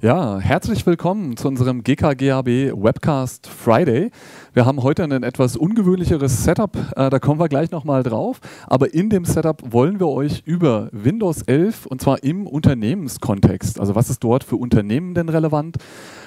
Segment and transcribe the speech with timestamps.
[0.00, 4.12] Ja, herzlich willkommen zu unserem GKGAB Webcast Friday.
[4.52, 8.38] Wir haben heute ein etwas ungewöhnlicheres Setup, äh, da kommen wir gleich nochmal drauf.
[8.68, 13.96] Aber in dem Setup wollen wir euch über Windows 11 und zwar im Unternehmenskontext, also
[13.96, 15.78] was ist dort für Unternehmen denn relevant,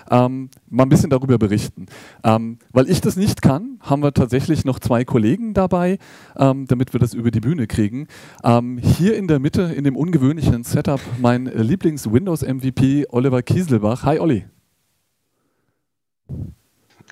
[0.09, 1.86] ähm, mal ein bisschen darüber berichten.
[2.23, 5.97] Ähm, weil ich das nicht kann, haben wir tatsächlich noch zwei Kollegen dabei,
[6.38, 8.08] ähm, damit wir das über die Bühne kriegen.
[8.44, 14.03] Ähm, hier in der Mitte, in dem ungewöhnlichen Setup, mein Lieblings-Windows-MVP Oliver Kieselbach.
[14.03, 14.45] Hi Olli.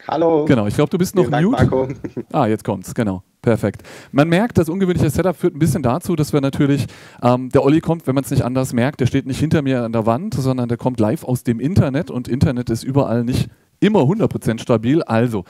[0.07, 0.45] Hallo.
[0.45, 1.93] Genau, ich glaube, du bist noch Vielen Dank, mute.
[1.93, 2.23] Marco.
[2.31, 3.23] Ah, jetzt kommt's, genau.
[3.41, 3.83] Perfekt.
[4.11, 6.87] Man merkt, das ungewöhnliche Setup führt ein bisschen dazu, dass wir natürlich,
[7.23, 9.83] ähm, der Olli kommt, wenn man es nicht anders merkt, der steht nicht hinter mir
[9.83, 13.49] an der Wand, sondern der kommt live aus dem Internet und Internet ist überall nicht
[13.79, 15.03] immer 100% stabil.
[15.03, 15.45] Also,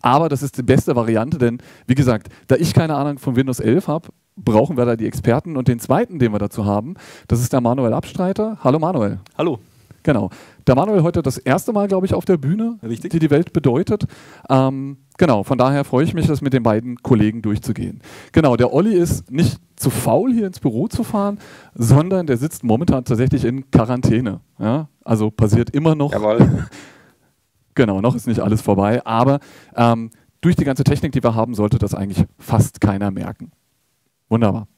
[0.00, 3.58] aber das ist die beste Variante, denn wie gesagt, da ich keine Ahnung von Windows
[3.58, 6.94] 11 habe, brauchen wir da die Experten und den zweiten, den wir dazu haben,
[7.26, 8.58] das ist der Manuel Abstreiter.
[8.62, 9.18] Hallo Manuel.
[9.36, 9.58] Hallo.
[10.04, 10.28] Genau.
[10.66, 13.10] Der Manuel heute das erste Mal, glaube ich, auf der Bühne, Richtig.
[13.10, 14.04] die die Welt bedeutet.
[14.48, 18.00] Ähm, genau, von daher freue ich mich, das mit den beiden Kollegen durchzugehen.
[18.32, 21.38] Genau, der Olli ist nicht zu faul, hier ins Büro zu fahren,
[21.74, 24.40] sondern der sitzt momentan tatsächlich in Quarantäne.
[24.58, 24.88] Ja?
[25.02, 26.12] Also passiert immer noch.
[26.12, 26.68] Jawohl.
[27.76, 29.40] Genau, noch ist nicht alles vorbei, aber
[29.74, 30.10] ähm,
[30.40, 33.50] durch die ganze Technik, die wir haben, sollte das eigentlich fast keiner merken.
[34.28, 34.68] Wunderbar.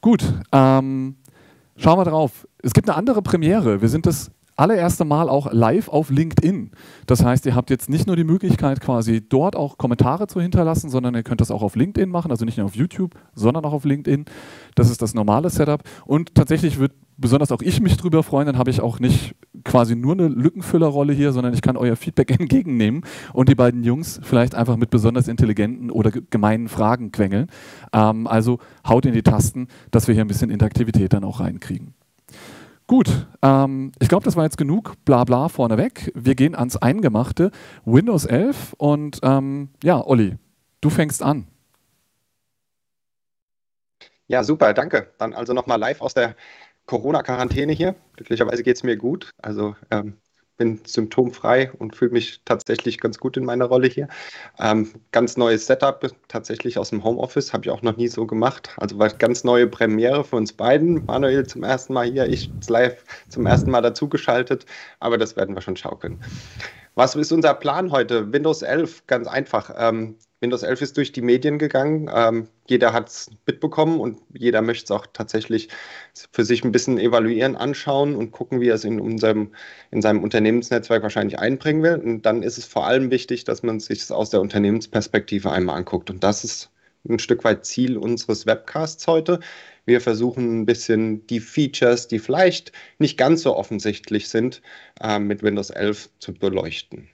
[0.00, 1.16] Gut, ähm,
[1.76, 2.46] schauen wir drauf.
[2.62, 3.82] Es gibt eine andere Premiere.
[3.82, 6.72] Wir sind das allererste Mal auch live auf LinkedIn.
[7.06, 10.90] Das heißt, ihr habt jetzt nicht nur die Möglichkeit, quasi dort auch Kommentare zu hinterlassen,
[10.90, 13.72] sondern ihr könnt das auch auf LinkedIn machen, also nicht nur auf YouTube, sondern auch
[13.72, 14.24] auf LinkedIn.
[14.74, 15.82] Das ist das normale Setup.
[16.04, 19.96] Und tatsächlich wird besonders auch ich mich drüber freuen, dann habe ich auch nicht quasi
[19.96, 24.54] nur eine Lückenfüllerrolle hier, sondern ich kann euer Feedback entgegennehmen und die beiden Jungs vielleicht
[24.54, 27.48] einfach mit besonders intelligenten oder ge- gemeinen Fragen quengeln.
[27.92, 31.94] Ähm, also haut in die Tasten, dass wir hier ein bisschen Interaktivität dann auch reinkriegen.
[32.88, 36.10] Gut, ähm, ich glaube, das war jetzt genug Blabla vorneweg.
[36.14, 37.50] Wir gehen ans Eingemachte.
[37.84, 40.38] Windows 11 und ähm, ja, Olli,
[40.80, 41.46] du fängst an.
[44.26, 45.12] Ja, super, danke.
[45.18, 46.34] Dann also nochmal live aus der
[46.86, 47.94] Corona-Quarantäne hier.
[48.16, 49.32] Glücklicherweise geht es mir gut.
[49.42, 50.16] Also ähm,
[50.58, 54.08] bin symptomfrei und fühle mich tatsächlich ganz gut in meiner Rolle hier.
[54.58, 58.74] Ähm, ganz neues Setup, tatsächlich aus dem Homeoffice, habe ich auch noch nie so gemacht.
[58.76, 61.04] Also war ganz neue Premiere für uns beiden.
[61.06, 64.66] Manuel zum ersten Mal hier, ich live zum ersten Mal dazugeschaltet,
[65.00, 66.18] aber das werden wir schon schaukeln.
[66.98, 68.32] Was ist unser Plan heute?
[68.32, 69.72] Windows 11, ganz einfach.
[69.78, 72.10] Ähm, Windows 11 ist durch die Medien gegangen.
[72.12, 75.68] Ähm, jeder hat es mitbekommen und jeder möchte es auch tatsächlich
[76.32, 79.52] für sich ein bisschen evaluieren, anschauen und gucken, wie er es in, unserem,
[79.92, 82.02] in seinem Unternehmensnetzwerk wahrscheinlich einbringen will.
[82.04, 85.76] Und dann ist es vor allem wichtig, dass man sich es aus der Unternehmensperspektive einmal
[85.76, 86.10] anguckt.
[86.10, 86.72] Und das ist
[87.08, 89.38] ein Stück weit Ziel unseres Webcasts heute.
[89.88, 94.60] Wir versuchen ein bisschen die Features, die vielleicht nicht ganz so offensichtlich sind,
[95.00, 97.08] äh, mit Windows 11 zu beleuchten.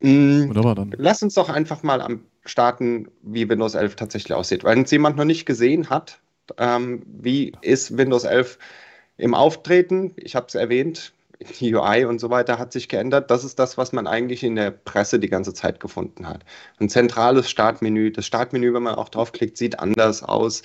[0.00, 0.94] Wunderbar dann.
[0.96, 4.64] Lass uns doch einfach mal am starten, wie Windows 11 tatsächlich aussieht.
[4.64, 6.20] Wenn es jemand noch nicht gesehen hat,
[6.58, 8.58] ähm, wie ist Windows 11
[9.18, 10.12] im Auftreten?
[10.16, 11.12] Ich habe es erwähnt,
[11.60, 13.30] die UI und so weiter hat sich geändert.
[13.30, 16.44] Das ist das, was man eigentlich in der Presse die ganze Zeit gefunden hat.
[16.80, 18.10] Ein zentrales Startmenü.
[18.10, 20.62] Das Startmenü, wenn man auch draufklickt, sieht anders aus.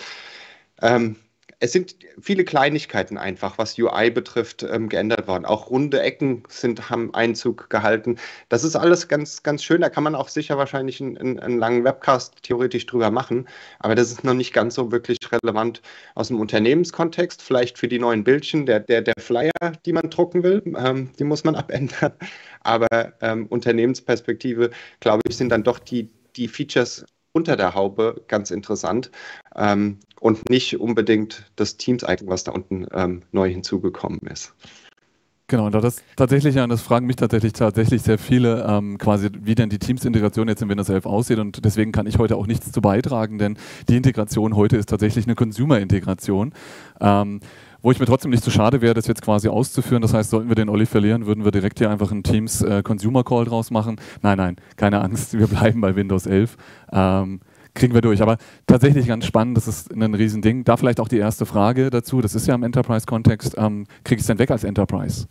[0.82, 1.18] Ähm,
[1.62, 5.46] es sind viele Kleinigkeiten einfach, was UI betrifft, ähm, geändert worden.
[5.46, 8.18] Auch runde Ecken sind, haben Einzug gehalten.
[8.48, 9.82] Das ist alles ganz, ganz schön.
[9.82, 13.48] Da kann man auch sicher wahrscheinlich einen, einen, einen langen Webcast theoretisch drüber machen.
[13.80, 15.82] Aber das ist noch nicht ganz so wirklich relevant
[16.16, 17.42] aus dem Unternehmenskontext.
[17.42, 19.52] Vielleicht für die neuen Bildchen, der, der, der Flyer,
[19.86, 22.14] die man drucken will, ähm, die muss man abändern.
[22.62, 22.88] Aber
[23.22, 24.70] ähm, Unternehmensperspektive,
[25.02, 29.12] glaube ich, sind dann doch die, die Features unter der Haube ganz interessant
[29.56, 34.54] ähm, und nicht unbedingt das Teams-Icon, was da unten ähm, neu hinzugekommen ist.
[35.50, 39.56] Genau, da das tatsächlich, ja, das fragen mich tatsächlich tatsächlich sehr viele, ähm, quasi, wie
[39.56, 41.40] denn die Teams-Integration jetzt in Windows 11 aussieht.
[41.40, 45.26] Und deswegen kann ich heute auch nichts zu beitragen, denn die Integration heute ist tatsächlich
[45.26, 46.54] eine Consumer-Integration.
[47.02, 47.40] Ähm,
[47.82, 50.02] wo ich mir trotzdem nicht zu schade wäre, das jetzt quasi auszuführen.
[50.02, 52.84] Das heißt, sollten wir den Olli verlieren, würden wir direkt hier einfach einen Teams äh,
[52.84, 54.00] Consumer Call draus machen.
[54.22, 56.58] Nein, nein, keine Angst, wir bleiben bei Windows 11.
[56.92, 57.42] Ähm,
[57.74, 58.22] kriegen wir durch.
[58.22, 58.38] Aber
[58.68, 60.64] tatsächlich ganz spannend, das ist ein Riesending.
[60.64, 64.22] Da vielleicht auch die erste Frage dazu, das ist ja im Enterprise-Kontext, ähm, kriege ich
[64.22, 65.28] es denn weg als Enterprise?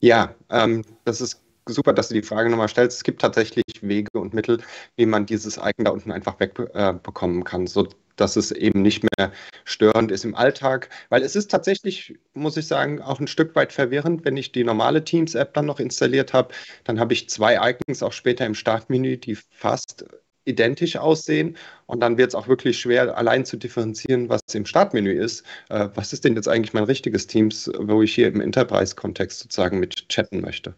[0.00, 2.98] Ja, ähm, das ist super, dass du die Frage nochmal stellst.
[2.98, 4.62] Es gibt tatsächlich Wege und Mittel,
[4.96, 7.88] wie man dieses Icon da unten einfach wegbekommen äh, kann, so
[8.20, 9.32] dass es eben nicht mehr
[9.64, 13.72] störend ist im Alltag, weil es ist tatsächlich, muss ich sagen, auch ein Stück weit
[13.72, 16.54] verwirrend, wenn ich die normale Teams-App dann noch installiert habe,
[16.84, 20.04] dann habe ich zwei Icons auch später im Startmenü, die fast
[20.44, 21.56] identisch aussehen
[21.86, 25.44] und dann wird es auch wirklich schwer, allein zu differenzieren, was im Startmenü ist.
[25.68, 29.78] Äh, was ist denn jetzt eigentlich mein richtiges Teams, wo ich hier im Enterprise-Kontext sozusagen
[29.78, 30.74] mit chatten möchte?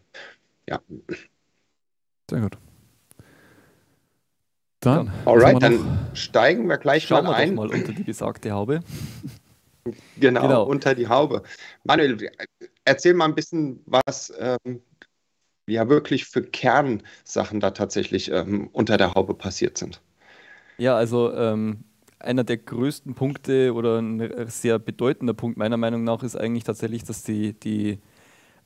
[0.67, 0.81] Ja.
[2.29, 2.57] Sehr gut.
[4.81, 5.11] Dann.
[5.25, 7.55] Alright, dann steigen wir gleich Schauen mal wir ein.
[7.55, 8.81] Doch mal unter die besagte Haube.
[10.17, 10.63] Genau, Genau.
[10.63, 11.43] unter die Haube.
[11.83, 12.31] Manuel,
[12.85, 14.81] erzähl mal ein bisschen, was ähm,
[15.67, 20.01] ja wirklich für Kernsachen da tatsächlich ähm, unter der Haube passiert sind.
[20.77, 21.83] Ja, also ähm,
[22.19, 27.03] einer der größten Punkte oder ein sehr bedeutender Punkt meiner Meinung nach ist eigentlich tatsächlich,
[27.03, 27.99] dass die, die,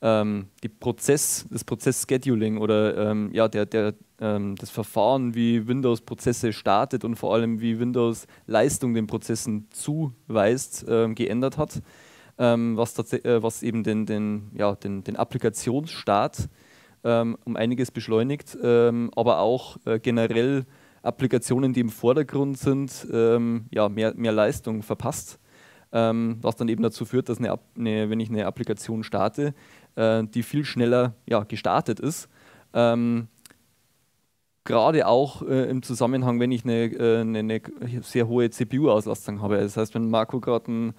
[0.06, 6.02] ähm, die Prozess, das Prozess-Scheduling oder ähm, ja, der, der, ähm, das Verfahren, wie Windows
[6.02, 11.82] Prozesse startet und vor allem wie Windows Leistung den Prozessen zuweist, ähm, geändert hat,
[12.38, 16.50] ähm, was, äh, was eben den, den, ja, den, den Applikationsstart
[17.04, 20.66] ähm, um einiges beschleunigt, aber auch äh, generell
[21.02, 25.40] Applikationen, die im Vordergrund sind, ja, mehr, mehr Leistung verpasst.
[25.92, 29.54] Was dann eben dazu führt, dass eine, eine, wenn ich eine Applikation starte,
[29.96, 32.30] äh, die viel schneller ja, gestartet ist.
[32.74, 33.28] Ähm,
[34.64, 37.62] Gerade auch äh, im Zusammenhang, wenn ich eine, äh, eine, eine
[38.02, 39.60] sehr hohe CPU-Auslastung habe.
[39.60, 40.94] Das heißt, wenn Marco gerade einen,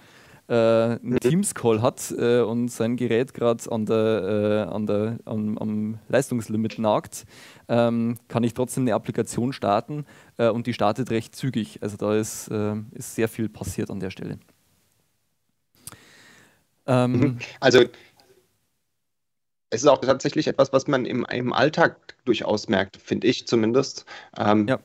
[0.48, 5.98] äh, einen Teams-Call hat äh, und sein Gerät gerade an der, an der, am, am
[6.08, 7.24] Leistungslimit nagt,
[7.68, 10.06] ähm, kann ich trotzdem eine Applikation starten
[10.36, 11.82] und die startet recht zügig.
[11.82, 12.48] Also da ist,
[12.92, 14.38] ist sehr viel passiert an der Stelle.
[16.86, 17.38] Ähm, Mhm.
[17.60, 17.84] Also
[19.70, 24.04] es ist auch tatsächlich etwas, was man im, im Alltag durchaus merkt, finde ich zumindest.
[24.38, 24.78] Ähm, Ja.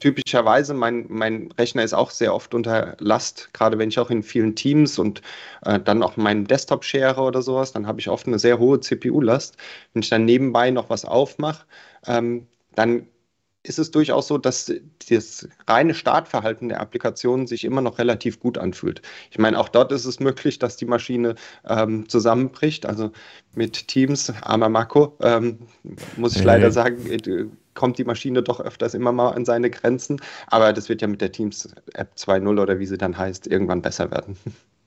[0.00, 4.22] Typischerweise, mein, mein Rechner ist auch sehr oft unter Last, gerade wenn ich auch in
[4.22, 5.20] vielen Teams und
[5.66, 8.80] äh, dann auch meinen Desktop share oder sowas, dann habe ich oft eine sehr hohe
[8.80, 9.58] CPU-Last.
[9.92, 11.66] Wenn ich dann nebenbei noch was aufmache,
[12.06, 13.08] ähm, dann
[13.62, 14.72] ist es durchaus so, dass
[15.10, 19.02] das reine Startverhalten der Applikation sich immer noch relativ gut anfühlt.
[19.30, 21.34] Ich meine, auch dort ist es möglich, dass die Maschine
[21.68, 22.86] ähm, zusammenbricht.
[22.86, 23.10] Also
[23.54, 25.58] mit Teams, armer Marco, ähm,
[26.16, 30.20] muss ich leider sagen, äh, kommt die Maschine doch öfters immer mal an seine Grenzen.
[30.46, 34.10] Aber das wird ja mit der Teams-App 2.0 oder wie sie dann heißt, irgendwann besser
[34.10, 34.36] werden.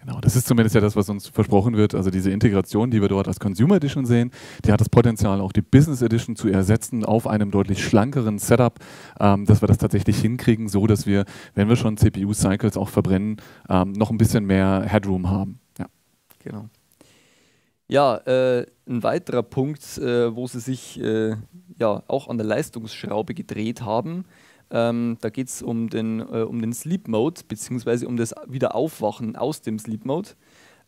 [0.00, 1.94] Genau, das ist zumindest ja das, was uns versprochen wird.
[1.94, 4.30] Also diese Integration, die wir dort als Consumer Edition sehen,
[4.64, 8.78] die hat das Potenzial, auch die Business Edition zu ersetzen auf einem deutlich schlankeren Setup,
[9.20, 13.36] ähm, dass wir das tatsächlich hinkriegen, so dass wir, wenn wir schon CPU-Cycles auch verbrennen,
[13.68, 15.60] ähm, noch ein bisschen mehr Headroom haben.
[15.78, 15.86] Ja.
[16.44, 16.70] Genau.
[17.86, 21.34] Ja, äh, ein weiterer Punkt, äh, wo sie sich äh,
[21.78, 24.24] ja auch an der Leistungsschraube gedreht haben,
[24.70, 29.36] ähm, da geht es um den, äh, um den Sleep Mode, beziehungsweise um das Wiederaufwachen
[29.36, 30.30] aus dem Sleep Mode.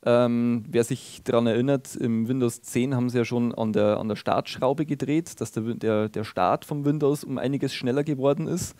[0.04, 4.08] Ähm, wer sich daran erinnert, im Windows 10 haben sie ja schon an der, an
[4.08, 8.74] der Startschraube gedreht, dass der, der, der Start vom Windows um einiges schneller geworden ist.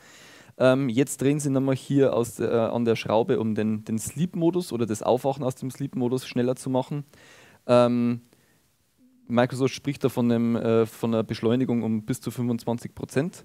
[0.59, 4.73] Ähm, jetzt drehen sie nochmal hier aus äh, an der Schraube, um den, den Sleep-Modus
[4.73, 7.05] oder das Aufwachen aus dem Sleep-Modus schneller zu machen.
[7.67, 8.23] Ähm,
[9.29, 13.45] Microsoft spricht da von, einem, äh, von einer Beschleunigung um bis zu 25 Prozent.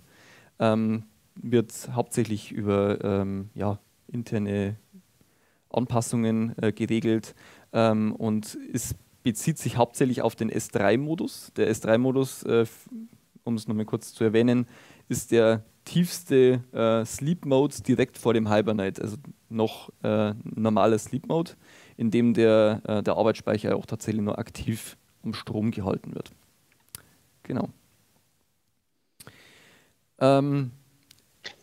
[0.59, 1.03] Ähm,
[1.41, 4.77] wird hauptsächlich über ähm, ja, interne
[5.69, 7.35] Anpassungen äh, geregelt
[7.73, 11.51] ähm, und es bezieht sich hauptsächlich auf den S3-Modus.
[11.57, 12.65] Der S3-Modus, äh,
[13.43, 14.67] um es nochmal kurz zu erwähnen,
[15.09, 19.17] ist der tiefste äh, Sleep Mode direkt vor dem Hibernate, also
[19.49, 21.51] noch äh, normaler Sleep Mode,
[21.95, 26.31] in dem der, äh, der Arbeitsspeicher auch tatsächlich nur aktiv am Strom gehalten wird.
[27.43, 27.69] Genau.
[30.19, 30.71] Ähm,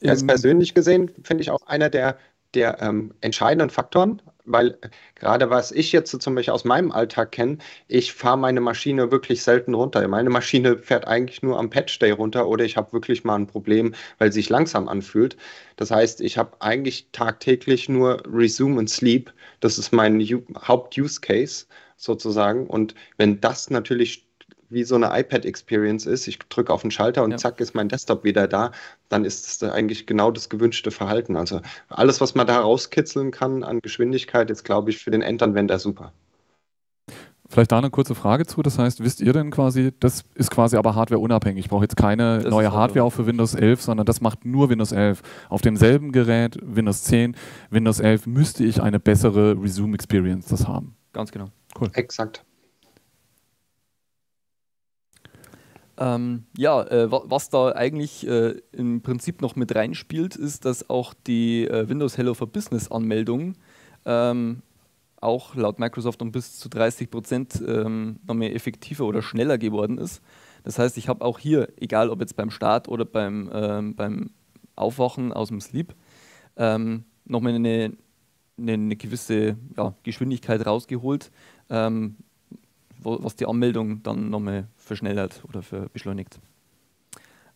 [0.00, 2.18] Ganz im- persönlich gesehen finde ich auch einer der,
[2.54, 4.78] der ähm, entscheidenden Faktoren, weil
[5.14, 9.10] gerade was ich jetzt so zum Beispiel aus meinem Alltag kenne, ich fahre meine Maschine
[9.10, 10.06] wirklich selten runter.
[10.08, 13.46] Meine Maschine fährt eigentlich nur am Patch Day runter oder ich habe wirklich mal ein
[13.46, 15.36] Problem, weil sie sich langsam anfühlt.
[15.76, 19.32] Das heißt, ich habe eigentlich tagtäglich nur Resume and Sleep.
[19.60, 22.66] Das ist mein Haupt-Use-Case sozusagen.
[22.66, 24.23] Und wenn das natürlich
[24.74, 27.36] wie so eine iPad-Experience ist, ich drücke auf den Schalter und Ja.
[27.38, 28.72] zack ist mein Desktop wieder da,
[29.08, 31.36] dann ist es da eigentlich genau das gewünschte Verhalten.
[31.36, 35.78] Also alles, was man da rauskitzeln kann an Geschwindigkeit, ist, glaube ich, für den Endanwender
[35.78, 36.12] super.
[37.46, 38.62] Vielleicht da eine kurze Frage zu.
[38.62, 41.66] Das heißt, wisst ihr denn quasi, das ist quasi aber hardwareunabhängig.
[41.66, 44.70] Ich brauche jetzt keine Das neue Hardware auch für Windows 11, sondern das macht nur
[44.70, 45.22] Windows 11.
[45.50, 47.36] Auf demselben Gerät, Windows 10,
[47.70, 50.96] Windows 11, müsste ich eine bessere Resume Experience das haben.
[51.12, 51.50] Ganz genau.
[51.92, 52.44] Exakt.
[55.96, 60.90] Ähm, ja, äh, wa was da eigentlich äh, im Prinzip noch mit reinspielt, ist, dass
[60.90, 63.54] auch die äh, Windows Hello for Business Anmeldung
[64.04, 64.62] ähm,
[65.20, 69.98] auch laut Microsoft um bis zu 30 Prozent ähm, noch mehr effektiver oder schneller geworden
[69.98, 70.20] ist.
[70.64, 74.30] Das heißt, ich habe auch hier, egal ob jetzt beim Start oder beim, ähm, beim
[74.76, 75.94] Aufwachen aus dem Sleep
[76.56, 77.92] ähm, nochmal eine,
[78.58, 81.30] eine, eine, gewisse ja, Geschwindigkeit rausgeholt,
[81.70, 82.16] ähm,
[83.04, 86.40] was die Anmeldung dann nochmal verschnellert oder für beschleunigt.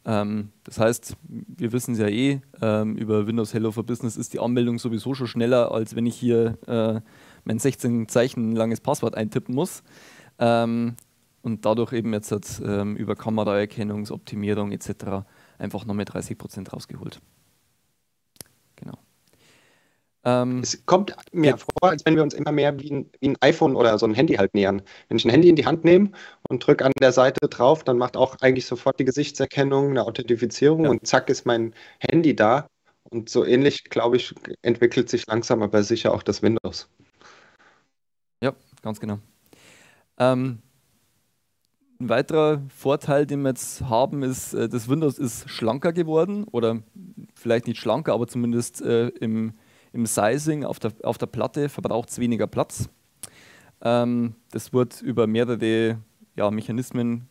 [0.04, 4.32] Ähm, das heißt, wir wissen es ja eh, ähm, über Windows Hello for Business ist
[4.32, 7.00] die Anmeldung sowieso schon schneller, als wenn ich hier äh,
[7.44, 9.82] mein 16 Zeichen langes Passwort eintippen muss.
[10.38, 10.96] Ähm,
[11.42, 15.26] und dadurch eben jetzt hat, ähm, über Kameraerkennungsoptimierung etc.
[15.58, 17.20] einfach nochmal 30 Prozent rausgeholt.
[20.28, 23.36] Ähm, es kommt mir vor, als wenn wir uns immer mehr wie ein, wie ein,
[23.40, 24.82] iPhone oder so ein Handy halt nähern.
[25.08, 26.10] Wenn ich ein Handy in die Hand nehme
[26.50, 30.84] und drücke an der Seite drauf, dann macht auch eigentlich sofort die Gesichtserkennung eine Authentifizierung
[30.84, 30.90] ja.
[30.90, 32.68] und zack ist mein Handy da.
[33.10, 36.90] Und so ähnlich, glaube ich, entwickelt sich langsam aber sicher auch das Windows.
[38.42, 39.18] Ja, ganz genau.
[40.18, 40.58] Ähm,
[42.00, 46.82] ein weiterer Vorteil, den wir jetzt haben, ist, äh, das Windows ist schlanker geworden oder
[47.34, 49.54] vielleicht nicht schlanker, aber zumindest äh, im,
[49.98, 52.88] im Sizing auf der, auf der Platte verbraucht es weniger Platz.
[53.82, 55.98] Ähm, das wird über mehrere
[56.36, 57.28] ja, Mechanismen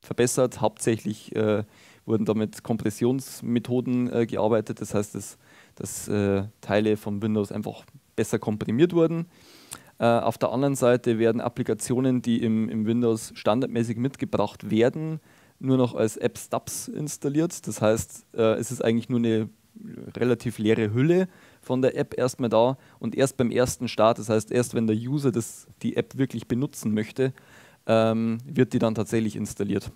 [0.00, 0.60] verbessert.
[0.60, 1.64] Hauptsächlich äh,
[2.06, 5.36] wurden damit Kompressionsmethoden äh, gearbeitet, das heißt, dass,
[5.74, 7.84] dass äh, Teile von Windows einfach
[8.14, 9.26] besser komprimiert wurden.
[9.98, 15.18] Äh, auf der anderen Seite werden Applikationen, die im, im Windows standardmäßig mitgebracht werden,
[15.58, 17.66] nur noch als App-Stubs installiert.
[17.66, 19.48] Das heißt, äh, es ist eigentlich nur eine
[20.16, 21.28] relativ leere Hülle
[21.68, 24.96] von der App erstmal da und erst beim ersten Start, das heißt erst wenn der
[24.96, 27.34] User das, die App wirklich benutzen möchte,
[27.86, 29.92] ähm, wird die dann tatsächlich installiert.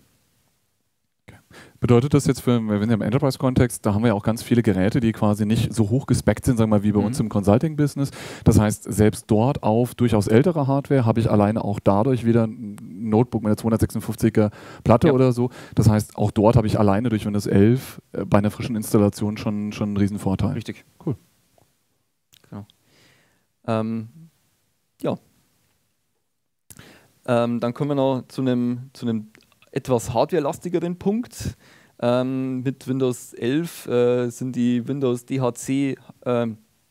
[1.80, 4.42] Bedeutet das jetzt, für, wir sind ja im Enterprise-Kontext, da haben wir ja auch ganz
[4.42, 7.06] viele Geräte, die quasi nicht so hoch gespeckt sind, sagen wir mal, wie bei mhm.
[7.06, 8.10] uns im Consulting-Business.
[8.44, 12.76] Das heißt, selbst dort auf durchaus ältere Hardware habe ich alleine auch dadurch wieder ein
[12.90, 14.50] Notebook mit einer 256er
[14.84, 15.12] Platte ja.
[15.12, 15.50] oder so.
[15.74, 19.36] Das heißt, auch dort habe ich alleine durch Windows 11 äh, bei einer frischen Installation
[19.36, 20.52] schon, schon einen riesen Vorteil.
[20.52, 20.84] Richtig.
[21.04, 21.16] Cool.
[23.66, 24.08] Ähm,
[25.02, 25.18] ja.
[27.26, 29.30] Ähm, dann kommen wir noch zu einem, zu einem
[29.70, 31.56] etwas hardwarelastigeren Punkt.
[32.00, 36.46] Ähm, mit Windows 11 äh, sind die Windows DHC, äh,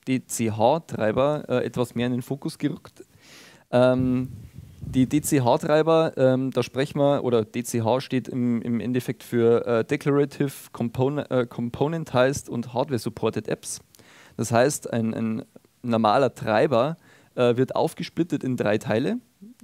[0.08, 3.04] DCH-Treiber äh, etwas mehr in den Fokus gerückt.
[3.72, 4.30] Ähm,
[4.80, 10.52] die DCH-Treiber, ähm, da sprechen wir, oder DCH steht im, im Endeffekt für äh, Declarative
[10.72, 13.80] Component, äh, Componentized und Hardware Supported Apps.
[14.38, 15.46] Das heißt, ein, ein
[15.82, 16.98] normaler Treiber
[17.36, 19.18] äh, wird aufgesplittet in drei Teile,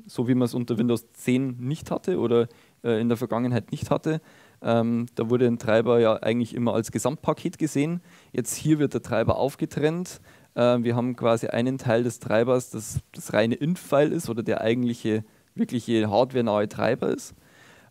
[0.06, 2.48] so wie man es unter Windows 10 nicht hatte oder
[2.84, 4.22] äh, in der Vergangenheit nicht hatte.
[4.62, 8.02] Ähm, da wurde ein Treiber ja eigentlich immer als Gesamtpaket gesehen.
[8.32, 10.22] Jetzt hier wird der Treiber aufgetrennt.
[10.56, 14.62] Äh, wir haben quasi einen Teil des Treibers, das das reine Inf-File ist oder der
[14.62, 17.36] eigentliche, wirkliche hardware-nahe Treiber ist.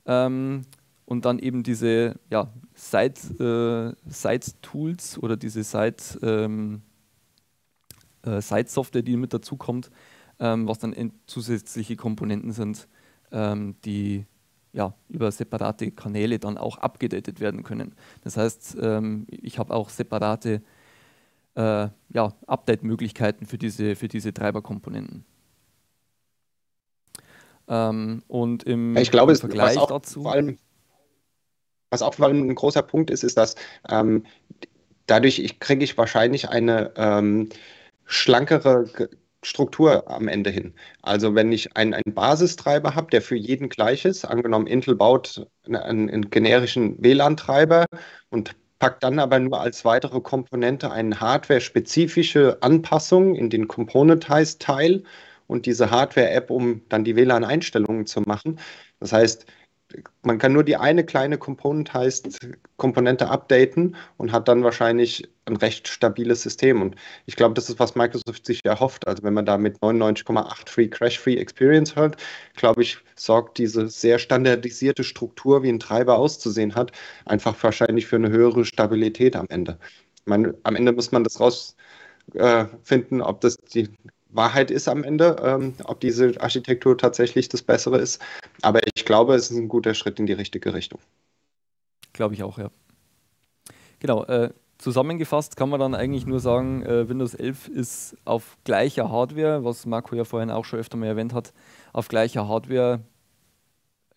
[0.06, 0.62] Ähm,
[1.04, 3.38] und dann eben diese ja, Side-Tools
[5.16, 6.82] äh, oder diese Side, ähm,
[8.26, 9.90] äh, Side-Software, die mit dazu kommt,
[10.38, 12.88] ähm, was dann zusätzliche Komponenten sind,
[13.32, 14.26] ähm, die
[14.72, 17.94] ja, über separate Kanäle dann auch abgedatet werden können.
[18.22, 20.62] Das heißt, ähm, ich habe auch separate
[21.54, 25.24] äh, ja, Update-Möglichkeiten für diese, für diese Treiberkomponenten.
[27.68, 30.22] Ähm, und im, ich glaube, im Vergleich was dazu.
[30.22, 30.58] Vor allem,
[31.90, 33.56] was auch vor allem ein großer Punkt ist, ist, dass
[33.88, 34.24] ähm,
[35.06, 37.48] dadurch kriege ich wahrscheinlich eine ähm,
[38.06, 38.86] schlankere
[39.42, 40.74] Struktur am Ende hin.
[41.02, 45.46] Also wenn ich einen, einen Basistreiber habe, der für jeden gleich ist, angenommen Intel baut
[45.64, 47.86] einen, einen generischen WLAN-Treiber
[48.30, 55.04] und packt dann aber nur als weitere Komponente eine hardware-spezifische Anpassung in den Componentized-Teil
[55.46, 58.58] und diese Hardware-App, um dann die WLAN-Einstellungen zu machen.
[59.00, 59.46] Das heißt,
[60.22, 62.40] man kann nur die eine kleine Component heißt
[62.76, 66.82] Komponente updaten und hat dann wahrscheinlich ein recht stabiles System.
[66.82, 69.06] Und ich glaube, das ist, was Microsoft sich erhofft.
[69.06, 72.16] Also wenn man da mit 99,8 Free Crash-Free Experience hört,
[72.54, 76.92] glaube ich, sorgt diese sehr standardisierte Struktur, wie ein Treiber auszusehen hat,
[77.24, 79.78] einfach wahrscheinlich für eine höhere Stabilität am Ende.
[80.20, 83.88] Ich meine, am Ende muss man das rausfinden, äh, ob das die
[84.36, 88.20] Wahrheit ist am Ende, ähm, ob diese Architektur tatsächlich das Bessere ist.
[88.62, 91.00] Aber ich glaube, es ist ein guter Schritt in die richtige Richtung.
[92.12, 92.70] Glaube ich auch, ja.
[94.00, 94.24] Genau.
[94.24, 99.64] Äh, zusammengefasst kann man dann eigentlich nur sagen, äh, Windows 11 ist auf gleicher Hardware,
[99.64, 101.52] was Marco ja vorhin auch schon öfter mal erwähnt hat,
[101.92, 103.00] auf gleicher Hardware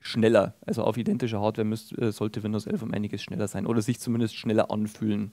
[0.01, 0.55] schneller.
[0.65, 3.99] Also auf identischer Hardware müsst, äh, sollte Windows 11 um einiges schneller sein oder sich
[3.99, 5.31] zumindest schneller anfühlen.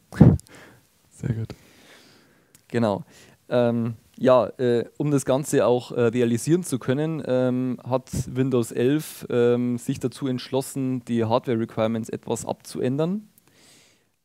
[1.11, 1.49] Sehr gut.
[2.69, 3.05] Genau.
[3.49, 9.27] Ähm, ja, äh, um das Ganze auch äh, realisieren zu können, ähm, hat Windows 11
[9.29, 13.29] ähm, sich dazu entschlossen, die Hardware-Requirements etwas abzuändern.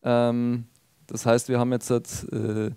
[0.04, 0.66] Ähm,
[1.08, 2.72] das heißt, wir haben jetzt halt, äh,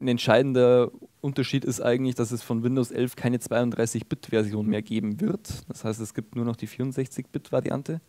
[0.00, 0.90] ein entscheidender
[1.20, 5.68] Unterschied ist eigentlich, dass es von Windows 11 keine 32-Bit-Version mehr geben wird.
[5.68, 8.00] Das heißt, es gibt nur noch die 64-Bit-Variante.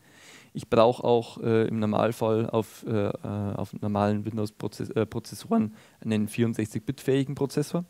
[0.53, 7.35] Ich brauche auch äh, im Normalfall auf, äh, äh auf normalen Windows-Prozessoren äh, einen 64-Bit-fähigen
[7.35, 7.85] Prozessor.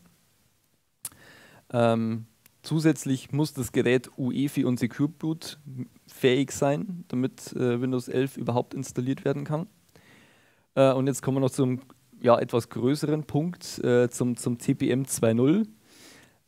[1.72, 2.26] Ähm,
[2.62, 5.58] zusätzlich muss das Gerät UEFI und Secure Boot
[6.06, 9.66] fähig sein, damit äh, Windows 11 überhaupt installiert werden kann.
[10.74, 11.80] Äh, und jetzt kommen wir noch zum
[12.20, 15.66] ja, etwas größeren Punkt, äh, zum, zum TPM 2.0.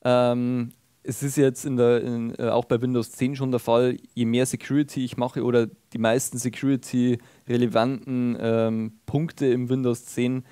[0.05, 0.71] Ähm,
[1.03, 4.25] es ist jetzt in der, in, äh, auch bei Windows 10 schon der Fall, je
[4.25, 10.45] mehr Security ich mache oder die meisten Security-relevanten ähm, Punkte im Windows 10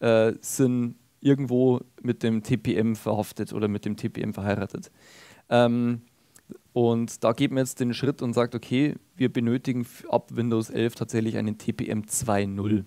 [0.00, 4.90] äh, sind irgendwo mit dem TPM verhaftet oder mit dem TPM verheiratet.
[5.48, 6.02] Ähm,
[6.72, 10.94] und da geht man jetzt den Schritt und sagt, okay, wir benötigen ab Windows 11
[10.96, 12.84] tatsächlich einen TPM 2.0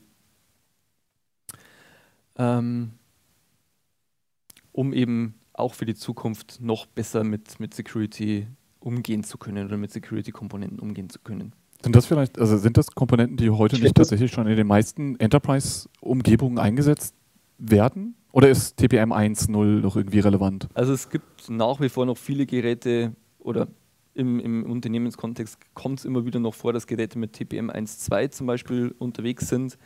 [2.37, 2.91] ähm,
[4.71, 8.47] um eben auch für die Zukunft noch besser mit, mit Security
[8.79, 11.53] umgehen zu können oder mit Security-Komponenten umgehen zu können.
[11.81, 15.19] Sind das vielleicht, also sind das Komponenten, die heute nicht tatsächlich schon in den meisten
[15.19, 17.15] Enterprise-Umgebungen eingesetzt
[17.57, 18.15] werden?
[18.31, 20.67] Oder ist TPM 1.0 noch irgendwie relevant?
[20.73, 23.67] Also es gibt nach wie vor noch viele Geräte oder
[24.13, 28.47] im, im Unternehmenskontext kommt es immer wieder noch vor, dass Geräte mit TPM 1.2 zum
[28.47, 29.77] Beispiel unterwegs sind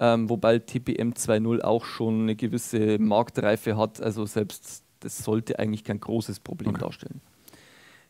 [0.00, 4.00] ähm, wobei TPM 2.0 auch schon eine gewisse Marktreife hat.
[4.00, 6.80] Also selbst das sollte eigentlich kein großes Problem okay.
[6.80, 7.20] darstellen.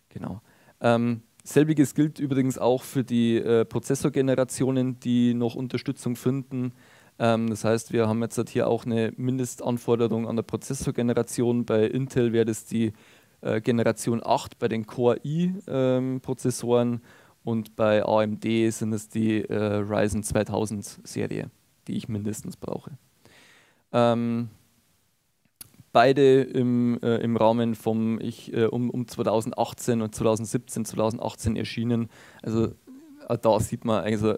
[0.08, 0.40] Genau.
[0.80, 6.72] Ähm, selbiges gilt übrigens auch für die äh, Prozessorgenerationen, die noch Unterstützung finden.
[7.20, 11.66] Ähm, das heißt, wir haben jetzt halt hier auch eine Mindestanforderung an der Prozessorgeneration.
[11.66, 12.94] Bei Intel wäre das die
[13.42, 17.00] äh, Generation 8 bei den Core i-Prozessoren ähm,
[17.44, 21.50] und bei AMD sind es die äh, Ryzen 2000 Serie
[21.88, 22.92] die ich mindestens brauche.
[23.92, 24.48] Ähm,
[25.92, 32.08] beide im, äh, im Rahmen vom ich, um, um 2018 und 2017, 2018 erschienen.
[32.42, 32.74] Also
[33.42, 34.36] da sieht man, also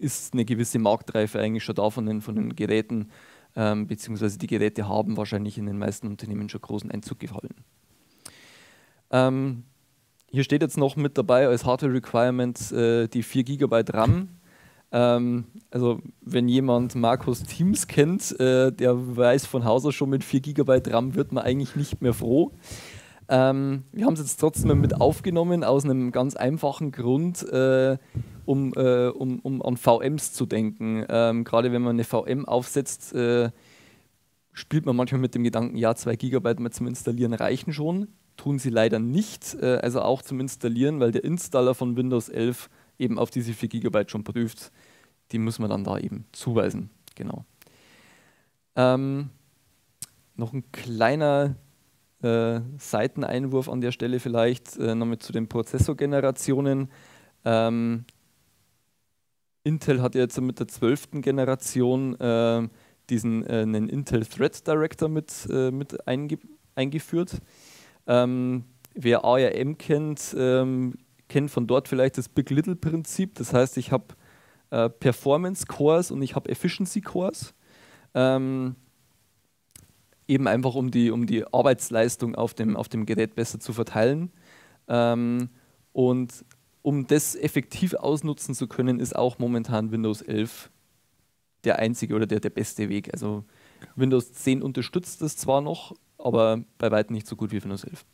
[0.00, 3.10] ist eine gewisse Marktreife eigentlich schon da von den, von den Geräten,
[3.56, 7.64] ähm, beziehungsweise die Geräte haben wahrscheinlich in den meisten Unternehmen schon großen Einzug gehalten.
[9.10, 9.64] Ähm,
[10.30, 14.28] hier steht jetzt noch mit dabei als Hardware Requirement äh, die 4 GB RAM.
[14.90, 20.24] Ähm, also wenn jemand Markus Teams kennt, äh, der weiß von Haus aus schon mit
[20.24, 22.52] 4 GB RAM wird man eigentlich nicht mehr froh.
[23.28, 27.98] Ähm, wir haben es jetzt trotzdem mit aufgenommen aus einem ganz einfachen Grund, äh,
[28.48, 31.04] um, äh, um, um an VMs zu denken.
[31.10, 33.50] Ähm, Gerade wenn man eine VM aufsetzt, äh,
[34.54, 38.08] spielt man manchmal mit dem Gedanken, ja, 2 GB mal zum Installieren reichen schon.
[38.38, 42.70] Tun sie leider nicht, äh, also auch zum Installieren, weil der Installer von Windows 11
[42.98, 44.72] eben auf diese 4 GB schon prüft,
[45.30, 46.88] die muss man dann da eben zuweisen.
[47.16, 47.44] Genau.
[48.76, 49.28] Ähm,
[50.36, 51.56] noch ein kleiner
[52.22, 56.90] äh, Seiteneinwurf an der Stelle vielleicht, äh, nochmal zu den Prozessorgenerationen.
[57.44, 58.04] Ähm,
[59.64, 62.68] Intel hat jetzt mit der zwölften Generation äh,
[63.10, 66.38] diesen äh, einen Intel Thread Director mit, äh, mit einge
[66.74, 67.38] eingeführt.
[68.06, 70.94] Ähm, wer ARM kennt, ähm,
[71.28, 73.34] kennt von dort vielleicht das Big Little Prinzip.
[73.34, 74.06] Das heißt, ich habe
[74.70, 77.54] äh, Performance Cores und ich habe Efficiency Cores.
[78.14, 78.76] Ähm,
[80.28, 84.30] eben einfach um die, um die Arbeitsleistung auf dem, auf dem Gerät besser zu verteilen.
[84.86, 85.48] Ähm,
[85.92, 86.44] und
[86.82, 90.70] um das effektiv ausnutzen zu können, ist auch momentan Windows 11
[91.64, 93.12] der einzige oder der, der beste Weg.
[93.12, 93.44] Also
[93.96, 98.04] Windows 10 unterstützt das zwar noch, aber bei weitem nicht so gut wie Windows 11.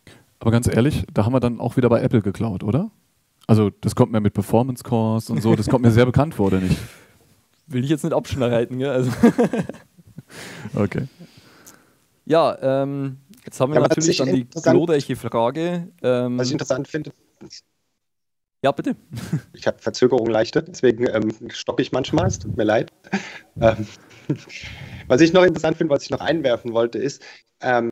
[0.41, 2.91] Aber ganz ehrlich, da haben wir dann auch wieder bei Apple geklaut, oder?
[3.47, 6.47] Also das kommt mir mit Performance Cores und so, das kommt mir sehr bekannt vor,
[6.47, 6.77] oder nicht?
[7.67, 8.91] Will ich jetzt nicht abschneiden, gell?
[8.91, 9.11] Also
[10.75, 11.09] okay.
[12.27, 15.89] Ja, ähm, jetzt haben wir ja, natürlich dann die glorreiche Frage.
[16.03, 17.13] Ähm, was ich interessant finde.
[18.65, 18.97] Ja, bitte.
[19.53, 22.91] Ich habe Verzögerung leichte, deswegen ähm, stoppe ich manchmal, es tut mir leid.
[23.61, 23.87] Ähm,
[25.07, 27.23] was ich noch interessant finde, was ich noch einwerfen wollte, ist,
[27.61, 27.91] ähm,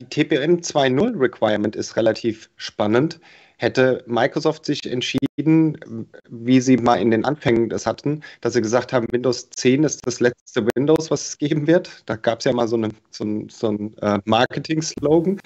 [0.00, 3.20] die TPM 2.0 Requirement ist relativ spannend
[3.56, 8.92] hätte Microsoft sich entschieden, wie sie mal in den Anfängen das hatten, dass sie gesagt
[8.92, 12.02] haben, Windows 10 ist das letzte Windows, was es geben wird.
[12.06, 15.40] Da gab es ja mal so, eine, so ein, so ein äh, Marketing-Slogan.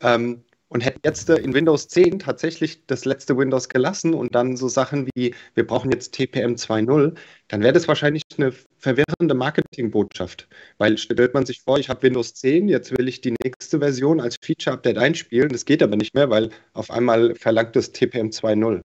[0.00, 4.56] Ähm, und hätten jetzt äh, in Windows 10 tatsächlich das letzte Windows gelassen und dann
[4.56, 7.14] so Sachen wie, wir brauchen jetzt TPM 2.0,
[7.48, 10.48] dann wäre das wahrscheinlich eine verwirrende Marketingbotschaft.
[10.78, 14.20] Weil stellt man sich vor, ich habe Windows 10, jetzt will ich die nächste Version
[14.20, 15.50] als Feature-Update einspielen.
[15.50, 18.80] Das geht aber nicht mehr, weil auf einmal verlangt es TPM 2.0.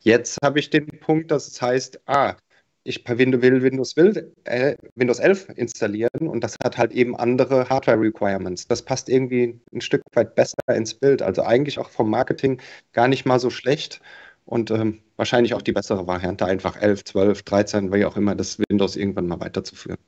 [0.00, 2.36] Jetzt habe ich den Punkt, dass es heißt, ah,
[2.84, 3.96] ich per Windows will Windows,
[4.44, 8.68] äh, Windows 11 installieren und das hat halt eben andere Hardware-Requirements.
[8.68, 11.22] Das passt irgendwie ein Stück weit besser ins Bild.
[11.22, 12.60] Also eigentlich auch vom Marketing
[12.92, 14.00] gar nicht mal so schlecht
[14.44, 18.58] und ähm, wahrscheinlich auch die bessere Variante, einfach 11, 12, 13, wie auch immer, das
[18.68, 19.98] Windows irgendwann mal weiterzuführen.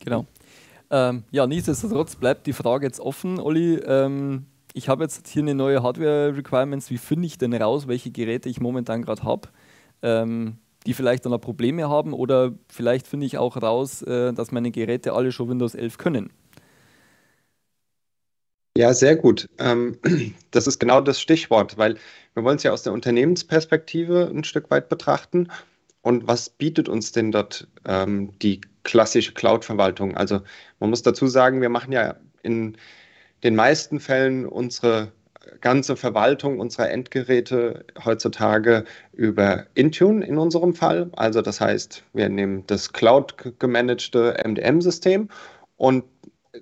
[0.00, 0.26] Genau.
[0.90, 3.76] Ähm, ja, nichtsdestotrotz bleibt die Frage jetzt offen, Olli.
[3.76, 6.90] Ähm, ich habe jetzt hier eine neue Hardware-Requirements.
[6.90, 9.48] Wie finde ich denn raus, welche Geräte ich momentan gerade habe?
[10.02, 14.70] Ähm, die vielleicht dann Probleme haben oder vielleicht finde ich auch raus, äh, dass meine
[14.70, 16.30] Geräte alle schon Windows 11 können.
[18.76, 19.48] Ja, sehr gut.
[19.58, 19.98] Ähm,
[20.50, 21.96] das ist genau das Stichwort, weil
[22.34, 25.48] wir wollen es ja aus der Unternehmensperspektive ein Stück weit betrachten.
[26.02, 30.16] Und was bietet uns denn dort ähm, die klassische Cloud-Verwaltung?
[30.16, 30.40] Also
[30.78, 32.76] man muss dazu sagen, wir machen ja in
[33.42, 35.10] den meisten Fällen unsere
[35.60, 41.10] ganze Verwaltung unserer Endgeräte heutzutage über Intune in unserem Fall.
[41.16, 45.28] Also das heißt, wir nehmen das Cloud gemanagte MDM-System
[45.76, 46.04] und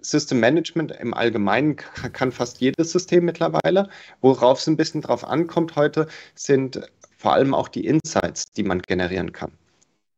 [0.01, 1.77] System Management im Allgemeinen
[2.13, 3.89] kann fast jedes System mittlerweile.
[4.21, 6.81] Worauf es ein bisschen drauf ankommt heute, sind
[7.17, 9.53] vor allem auch die Insights, die man generieren kann.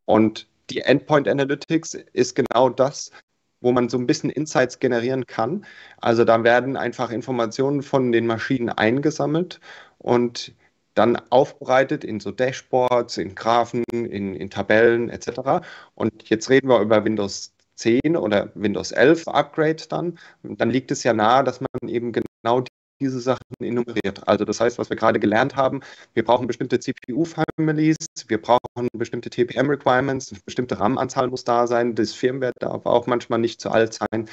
[0.07, 3.11] Und die Endpoint Analytics ist genau das,
[3.60, 5.64] wo man so ein bisschen Insights generieren kann.
[6.00, 9.60] Also da werden einfach Informationen von den Maschinen eingesammelt
[9.98, 10.54] und
[10.94, 15.62] dann aufbereitet in so Dashboards, in Graphen, in, in Tabellen etc.
[15.94, 20.18] Und jetzt reden wir über Windows 10 oder Windows 11 Upgrade dann.
[20.42, 22.62] Dann liegt es ja nahe, dass man eben genau
[23.00, 24.26] diese Sachen enumeriert.
[24.26, 25.80] Also das heißt, was wir gerade gelernt haben,
[26.14, 27.96] wir brauchen bestimmte CPU-Families,
[28.28, 33.61] wir brauchen bestimmte TPM-Requirements, bestimmte RAM-Anzahl muss da sein, das Firmware darf auch manchmal nicht
[33.61, 34.28] zu alt sein.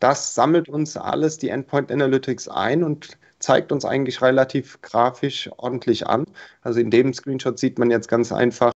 [0.00, 6.06] Das sammelt uns alles die Endpoint Analytics ein und zeigt uns eigentlich relativ grafisch ordentlich
[6.06, 6.24] an.
[6.62, 8.72] Also in dem Screenshot sieht man jetzt ganz einfach,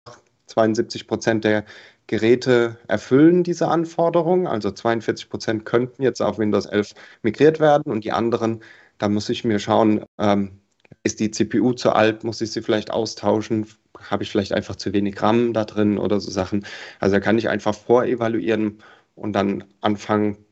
[0.47, 1.65] 72 Prozent der
[2.07, 4.47] Geräte erfüllen diese Anforderungen.
[4.47, 8.61] Also 42 Prozent könnten jetzt auf Windows 11 migriert werden und die anderen
[9.01, 10.61] da muss ich mir schauen, ähm,
[11.05, 13.67] ist die CPU zu alt, muss ich sie vielleicht austauschen,
[13.99, 16.67] habe ich vielleicht einfach zu wenig RAM da drin oder so Sachen.
[17.01, 18.83] Also da kann ich einfach vorevaluieren
[19.15, 20.45] und dann anfangen,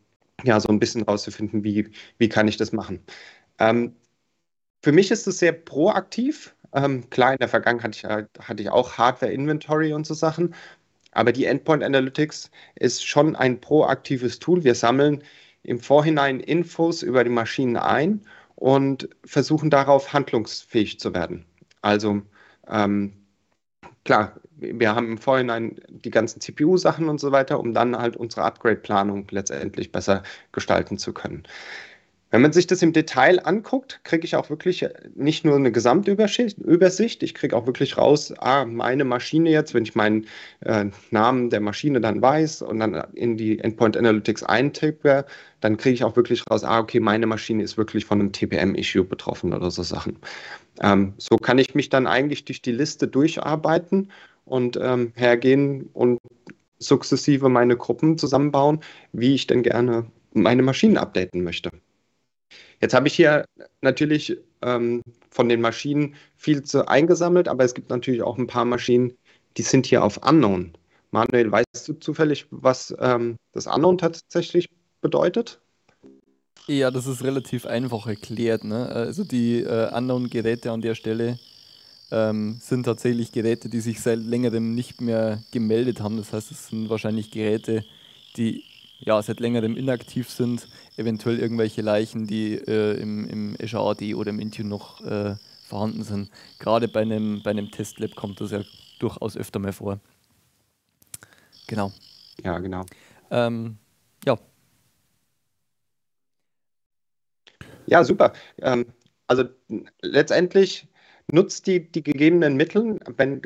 [0.44, 3.00] ja, so ein bisschen rauszufinden, wie, wie kann ich das machen.
[3.58, 3.94] Ähm,
[4.82, 6.54] für mich ist es sehr proaktiv.
[6.72, 10.54] Ähm, klar, in der Vergangenheit hatte ich, hatte ich auch Hardware-Inventory und so Sachen,
[11.12, 14.64] aber die Endpoint Analytics ist schon ein proaktives Tool.
[14.64, 15.22] Wir sammeln
[15.62, 18.22] im Vorhinein Infos über die Maschinen ein
[18.58, 21.44] und versuchen darauf handlungsfähig zu werden.
[21.80, 22.22] Also
[22.66, 23.12] ähm,
[24.04, 28.42] klar, wir haben im Vorhinein die ganzen CPU-Sachen und so weiter, um dann halt unsere
[28.42, 31.44] Upgrade-Planung letztendlich besser gestalten zu können.
[32.30, 37.22] Wenn man sich das im Detail anguckt, kriege ich auch wirklich nicht nur eine Gesamtübersicht,
[37.22, 40.26] ich kriege auch wirklich raus, ah, meine Maschine jetzt, wenn ich meinen
[40.60, 45.24] äh, Namen der Maschine dann weiß und dann in die Endpoint Analytics eintippe,
[45.60, 49.04] dann kriege ich auch wirklich raus, ah, okay, meine Maschine ist wirklich von einem TPM-Issue
[49.04, 50.18] betroffen oder so Sachen.
[50.82, 54.10] Ähm, so kann ich mich dann eigentlich durch die Liste durcharbeiten
[54.44, 56.18] und ähm, hergehen und
[56.78, 58.80] sukzessive meine Gruppen zusammenbauen,
[59.12, 61.70] wie ich denn gerne meine Maschinen updaten möchte.
[62.80, 63.44] Jetzt habe ich hier
[63.80, 68.64] natürlich ähm, von den Maschinen viel zu eingesammelt, aber es gibt natürlich auch ein paar
[68.64, 69.12] Maschinen,
[69.56, 70.72] die sind hier auf Unknown.
[71.10, 74.68] Manuel, weißt du zufällig, was ähm, das Unknown tatsächlich
[75.00, 75.58] bedeutet?
[76.66, 78.64] Ja, das ist relativ einfach erklärt.
[78.64, 78.86] Ne?
[78.88, 81.38] Also die äh, Unknown-Geräte an der Stelle
[82.10, 86.18] ähm, sind tatsächlich Geräte, die sich seit längerem nicht mehr gemeldet haben.
[86.18, 87.84] Das heißt, es sind wahrscheinlich Geräte,
[88.36, 88.64] die
[88.98, 94.30] ja, seit längerem inaktiv sind, eventuell irgendwelche Leichen, die äh, im, im Azure AD oder
[94.30, 95.36] im Intune noch äh,
[95.68, 96.30] vorhanden sind.
[96.58, 98.62] Gerade bei einem, bei einem Testlab kommt das ja
[98.98, 100.00] durchaus öfter mal vor.
[101.66, 101.92] Genau.
[102.42, 102.84] Ja, genau.
[103.30, 103.76] Ähm,
[104.24, 104.38] ja.
[107.86, 108.32] Ja, super.
[108.60, 108.86] Ähm,
[109.26, 109.44] also
[110.02, 110.88] letztendlich
[111.30, 113.42] nutzt die, die gegebenen Mittel, wenn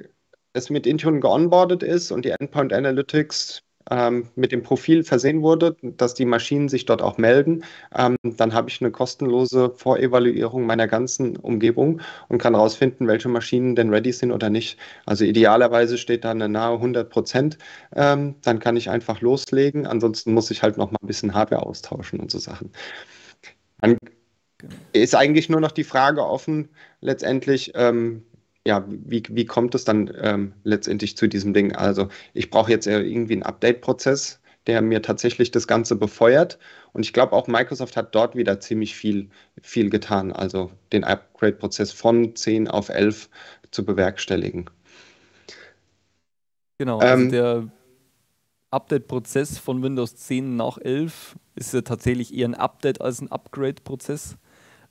[0.52, 5.76] es mit Intune geonboardet ist und die Endpoint Analytics ähm, mit dem Profil versehen wurde,
[5.82, 7.64] dass die Maschinen sich dort auch melden,
[7.96, 13.74] ähm, dann habe ich eine kostenlose Vorevaluierung meiner ganzen Umgebung und kann herausfinden, welche Maschinen
[13.74, 14.78] denn ready sind oder nicht.
[15.06, 17.58] Also idealerweise steht da eine nahe 100 Prozent.
[17.94, 19.86] Ähm, dann kann ich einfach loslegen.
[19.86, 22.70] Ansonsten muss ich halt noch mal ein bisschen Hardware austauschen und so Sachen.
[23.80, 23.96] Dann
[24.92, 26.68] ist eigentlich nur noch die Frage offen,
[27.00, 28.24] letztendlich, ähm,
[28.66, 31.74] ja, wie, wie kommt es dann ähm, letztendlich zu diesem Ding?
[31.74, 36.58] Also ich brauche jetzt irgendwie einen Update-Prozess, der mir tatsächlich das Ganze befeuert.
[36.92, 41.92] Und ich glaube auch Microsoft hat dort wieder ziemlich viel, viel getan, also den Upgrade-Prozess
[41.92, 43.28] von 10 auf 11
[43.72, 44.70] zu bewerkstelligen.
[46.78, 47.68] Genau, also ähm, der
[48.70, 54.36] Update-Prozess von Windows 10 nach 11 ist ja tatsächlich eher ein Update als ein Upgrade-Prozess.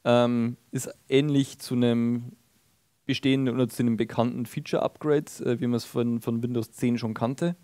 [0.04, 2.34] Ähm, ist ähnlich zu einem
[3.06, 7.14] bestehenden oder zu einem bekannten Feature-Upgrade, äh, wie man es von, von Windows 10 schon
[7.14, 7.56] kannte.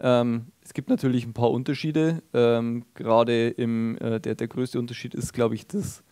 [0.00, 2.22] Ähm, es gibt natürlich ein paar Unterschiede.
[2.32, 6.02] Ähm, Gerade äh, der, der größte Unterschied ist, glaube ich, das,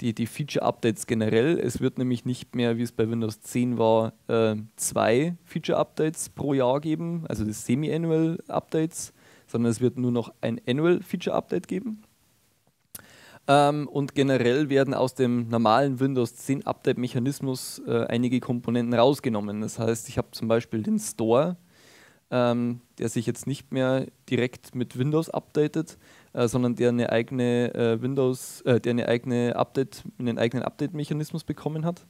[0.00, 1.58] die, die Feature-Updates generell.
[1.58, 6.54] Es wird nämlich nicht mehr, wie es bei Windows 10 war, äh, zwei Feature-Updates pro
[6.54, 9.12] Jahr geben, also das Semi-Annual Updates,
[9.46, 12.02] sondern es wird nur noch ein Annual Feature-Update geben.
[13.48, 19.60] Ähm, und generell werden aus dem normalen Windows 10 Update-Mechanismus äh, einige Komponenten rausgenommen.
[19.60, 21.56] Das heißt, ich habe zum Beispiel den Store,
[22.30, 25.98] ähm, der sich jetzt nicht mehr direkt mit Windows updatet,
[26.32, 31.44] äh, sondern der eine eigene äh, Windows, äh, der eine eigene Update, einen eigenen Update-Mechanismus
[31.44, 32.06] bekommen hat.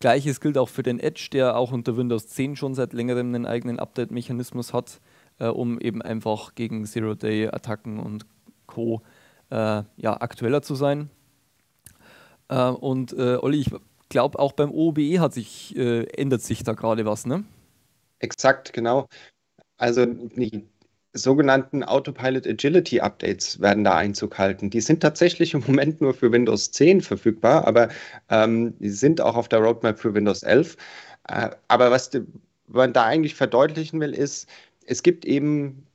[0.00, 3.46] Gleiches gilt auch für den Edge, der auch unter Windows 10 schon seit längerem einen
[3.46, 5.00] eigenen Update-Mechanismus hat,
[5.38, 8.26] äh, um eben einfach gegen Zero-Day-Attacken und
[8.66, 9.00] Co.
[9.50, 11.10] Äh, ja, aktueller zu sein.
[12.48, 13.70] Äh, und Olli, ich
[14.08, 17.44] glaube auch beim OBE hat sich, ändert sich da gerade was, ne?
[18.20, 19.08] Exakt, genau.
[19.78, 20.66] Also die
[21.16, 24.70] sogenannten Autopilot Agility Updates werden da Einzug halten.
[24.70, 27.88] Die sind tatsächlich im Moment nur für Windows 10 verfügbar, aber
[28.30, 30.76] ähm, die sind auch auf der Roadmap für Windows 11.
[31.28, 32.10] Äh, aber was
[32.68, 34.48] man da eigentlich verdeutlichen will, ist,
[34.86, 35.85] es gibt eben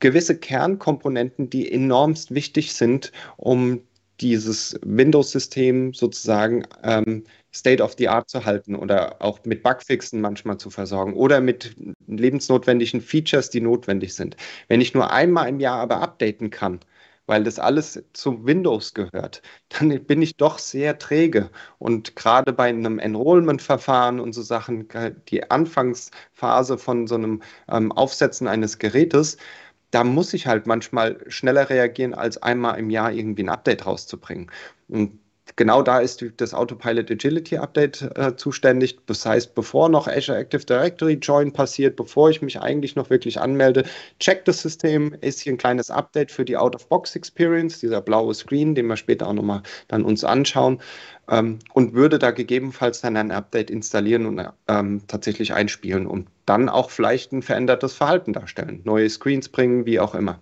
[0.00, 3.80] gewisse Kernkomponenten, die enormst wichtig sind, um
[4.20, 10.58] dieses Windows-System sozusagen ähm, State of the Art zu halten oder auch mit Bugfixen manchmal
[10.58, 11.76] zu versorgen oder mit
[12.06, 14.36] lebensnotwendigen Features, die notwendig sind.
[14.66, 16.80] Wenn ich nur einmal im Jahr aber updaten kann,
[17.28, 21.50] weil das alles zu Windows gehört, dann bin ich doch sehr träge.
[21.78, 24.88] Und gerade bei einem Enrollment-Verfahren und so Sachen,
[25.28, 29.36] die Anfangsphase von so einem ähm, Aufsetzen eines Gerätes,
[29.90, 34.50] da muss ich halt manchmal schneller reagieren, als einmal im Jahr irgendwie ein Update rauszubringen.
[34.88, 35.20] Und
[35.58, 38.96] genau da ist das Autopilot Agility Update äh, zuständig.
[39.06, 43.38] Das heißt, bevor noch Azure Active Directory Join passiert, bevor ich mich eigentlich noch wirklich
[43.40, 43.84] anmelde,
[44.20, 48.86] checkt das System, ist hier ein kleines Update für die Out-of-Box-Experience, dieser blaue Screen, den
[48.86, 50.80] wir später auch nochmal dann uns anschauen
[51.28, 56.68] ähm, und würde da gegebenenfalls dann ein Update installieren und ähm, tatsächlich einspielen und dann
[56.68, 60.38] auch vielleicht ein verändertes Verhalten darstellen, neue Screens bringen, wie auch immer.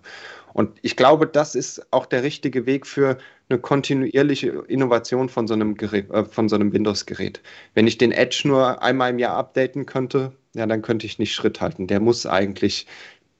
[0.57, 5.53] Und ich glaube, das ist auch der richtige Weg für eine kontinuierliche Innovation von so
[5.53, 6.03] einem, äh,
[6.47, 7.43] so einem Windows-Gerät.
[7.75, 11.35] Wenn ich den Edge nur einmal im Jahr updaten könnte, ja, dann könnte ich nicht
[11.35, 11.85] Schritt halten.
[11.85, 12.87] Der muss eigentlich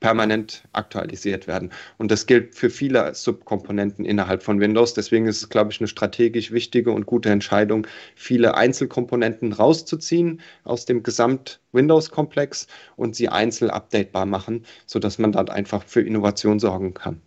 [0.00, 1.70] permanent aktualisiert werden.
[1.96, 4.92] Und das gilt für viele Subkomponenten innerhalb von Windows.
[4.94, 10.84] Deswegen ist es, glaube ich, eine strategisch wichtige und gute Entscheidung, viele Einzelkomponenten rauszuziehen aus
[10.84, 17.20] dem Gesamt-Windows-Komplex und sie einzeln updatebar machen, sodass man dann einfach für Innovation sorgen kann.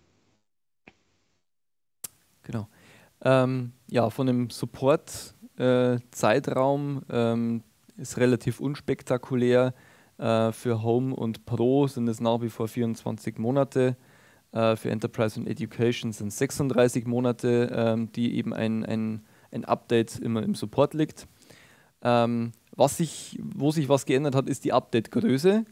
[2.43, 2.67] Genau.
[3.23, 7.63] Ähm, ja, von dem Support-Zeitraum äh, ähm,
[7.97, 9.73] ist relativ unspektakulär
[10.21, 13.97] äh, für Home und Pro sind es nach wie vor 24 Monate.
[14.51, 19.65] Äh, für Enterprise und Education sind es 36 Monate, ähm, die eben ein, ein, ein
[19.65, 21.27] Update immer im Support liegt.
[22.03, 25.65] Ähm, was sich, wo sich was geändert hat, ist die Update-Größe.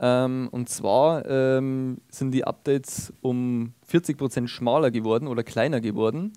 [0.00, 6.32] Ähm, und zwar ähm, sind die Updates um 40% schmaler geworden oder kleiner geworden.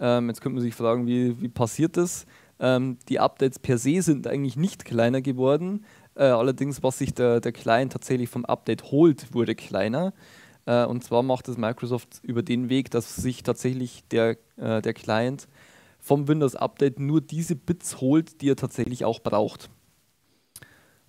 [0.00, 2.26] Ähm, jetzt könnte man sich fragen, wie, wie passiert das?
[2.60, 5.84] Ähm, die Updates per se sind eigentlich nicht kleiner geworden,
[6.16, 10.12] äh, allerdings, was sich der, der Client tatsächlich vom Update holt, wurde kleiner.
[10.66, 14.94] Äh, und zwar macht es Microsoft über den Weg, dass sich tatsächlich der, äh, der
[14.94, 15.48] Client
[16.00, 19.70] vom Windows Update nur diese Bits holt, die er tatsächlich auch braucht.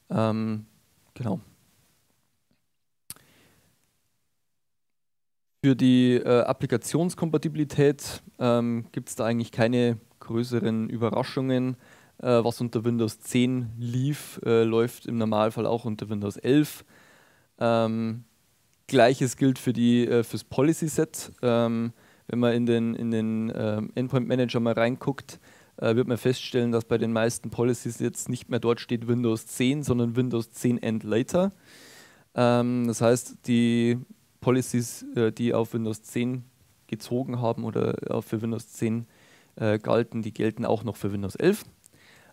[0.09, 0.65] Ähm,
[1.13, 1.39] genau.
[5.63, 11.75] Für die äh, Applikationskompatibilität ähm, gibt es da eigentlich keine größeren Überraschungen.
[12.21, 16.85] Äh, was unter Windows 10 lief, äh, läuft im Normalfall auch unter Windows 11.
[17.59, 18.23] Ähm,
[18.87, 21.31] Gleiches gilt für die, äh, fürs Policy Set.
[21.41, 21.91] Ähm,
[22.27, 25.39] wenn man in den, in den ähm, Endpoint Manager mal reinguckt,
[25.77, 29.83] wird man feststellen, dass bei den meisten Policies jetzt nicht mehr dort steht Windows 10,
[29.83, 31.51] sondern Windows 10 and later.
[32.33, 33.97] Ähm, das heißt, die
[34.39, 35.05] Policies,
[35.37, 36.45] die auf Windows 10
[36.87, 39.05] gezogen haben oder auch für Windows 10
[39.57, 41.65] äh, galten, die gelten auch noch für Windows 11.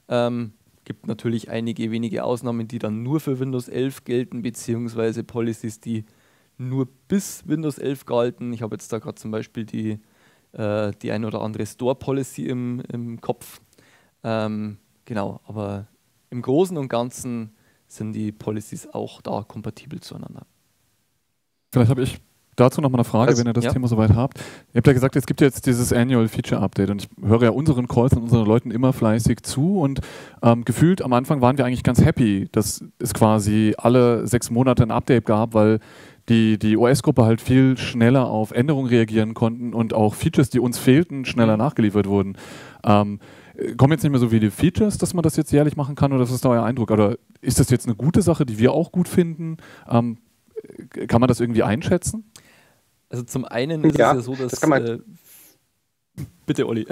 [0.08, 0.52] Ähm,
[0.84, 6.04] gibt natürlich einige wenige Ausnahmen, die dann nur für Windows 11 gelten, beziehungsweise Policies, die
[6.58, 8.52] nur bis Windows 11 galten.
[8.52, 10.00] Ich habe jetzt da gerade zum Beispiel die,
[10.52, 13.60] äh, die ein oder andere Store-Policy im, im Kopf.
[14.24, 15.86] Ähm, genau, aber
[16.30, 17.54] im Großen und Ganzen
[17.86, 20.46] sind die Policies auch da kompatibel zueinander.
[21.72, 22.20] Vielleicht habe ich
[22.56, 23.72] dazu noch mal eine Frage, also, wenn ihr das ja.
[23.72, 24.38] Thema soweit habt.
[24.72, 27.50] Ihr habt ja gesagt, es gibt jetzt dieses Annual Feature Update und ich höre ja
[27.50, 30.00] unseren Calls und unseren Leuten immer fleißig zu und
[30.42, 34.82] ähm, gefühlt am Anfang waren wir eigentlich ganz happy, dass es quasi alle sechs Monate
[34.82, 35.80] ein Update gab, weil
[36.28, 40.78] die, die OS-Gruppe halt viel schneller auf Änderungen reagieren konnten und auch Features, die uns
[40.78, 42.36] fehlten, schneller nachgeliefert wurden.
[42.84, 43.18] Ähm,
[43.76, 46.22] kommen jetzt nicht mehr so viele Features, dass man das jetzt jährlich machen kann oder
[46.22, 46.90] was ist da euer Eindruck?
[46.90, 49.56] Oder ist das jetzt eine gute Sache, die wir auch gut finden?
[49.88, 50.18] Ähm,
[51.08, 52.24] kann man das irgendwie einschätzen?
[53.12, 54.53] Also zum einen ist ja, es ja so, dass.
[54.53, 54.98] Das kann man äh,
[56.46, 56.87] bitte, Olli.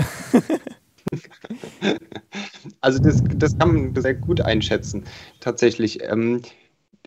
[2.82, 5.04] also das, das kann man sehr gut einschätzen,
[5.40, 6.02] tatsächlich.
[6.02, 6.42] Ähm,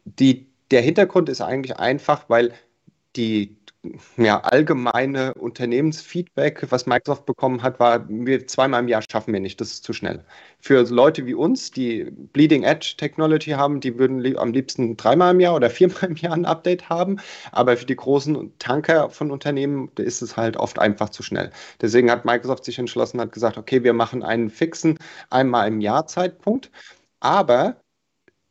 [0.05, 2.53] die, der Hintergrund ist eigentlich einfach, weil
[3.15, 3.55] die
[4.17, 9.59] ja, allgemeine Unternehmensfeedback, was Microsoft bekommen hat, war, wir zweimal im Jahr schaffen wir nicht,
[9.59, 10.23] das ist zu schnell.
[10.59, 15.33] Für Leute wie uns, die Bleeding Edge Technology haben, die würden li am liebsten dreimal
[15.33, 17.17] im Jahr oder viermal im Jahr ein Update haben,
[17.51, 21.51] aber für die großen Tanker von Unternehmen ist es halt oft einfach zu schnell.
[21.81, 24.97] Deswegen hat Microsoft sich entschlossen, hat gesagt, okay, wir machen einen fixen
[25.29, 26.71] einmal im Jahr Zeitpunkt,
[27.19, 27.82] aber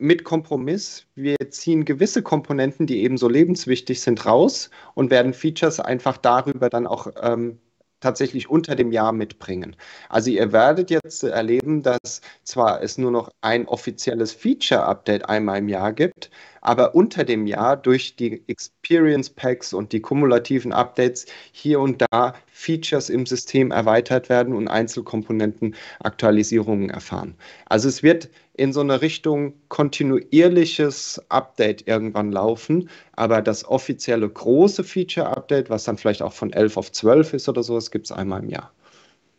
[0.03, 1.07] mit Kompromiss.
[1.15, 6.87] Wir ziehen gewisse Komponenten, die ebenso lebenswichtig sind, raus und werden Features einfach darüber dann
[6.87, 7.59] auch ähm,
[8.03, 9.77] tatsächlich unter dem Jahr mitbringen.
[10.09, 15.69] Also ihr werdet jetzt erleben, dass zwar es nur noch ein offizielles Feature-Update einmal im
[15.69, 21.81] Jahr gibt, aber unter dem Jahr durch die Experience Packs und die kumulativen Updates hier
[21.81, 27.35] und da Features im System erweitert werden und Einzelkomponenten Aktualisierungen erfahren.
[27.67, 34.85] Also es wird in so eine Richtung kontinuierliches Update irgendwann laufen, aber das offizielle große
[34.85, 38.13] Feature-Update, was dann vielleicht auch von 11 auf 12 ist oder so, das gibt es
[38.13, 38.71] einmal im Jahr.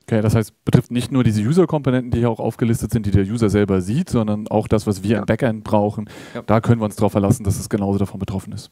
[0.06, 3.24] Okay, das heißt, betrifft nicht nur diese User-Komponenten, die hier auch aufgelistet sind, die der
[3.24, 5.20] User selber sieht, sondern auch das, was wir ja.
[5.20, 6.10] im Backend brauchen.
[6.34, 6.42] Ja.
[6.42, 8.70] Da können wir uns darauf verlassen, dass es genauso davon betroffen ist.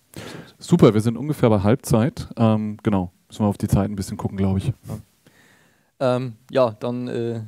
[0.58, 2.27] Super, wir sind ungefähr bei Halbzeit.
[2.36, 4.73] Ähm, genau, müssen wir auf die Zeit ein bisschen gucken, glaube ich.
[6.01, 7.41] Ja, ähm, ja dann äh,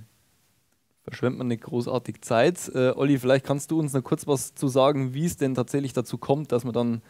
[1.03, 2.71] verschwendet man nicht großartig Zeit.
[2.73, 5.93] Äh, Olli, vielleicht kannst du uns noch kurz was zu sagen, wie es denn tatsächlich
[5.93, 7.01] dazu kommt, dass man dann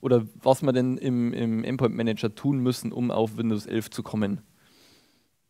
[0.00, 4.02] oder was wir denn im, im Endpoint Manager tun müssen, um auf Windows 11 zu
[4.02, 4.40] kommen.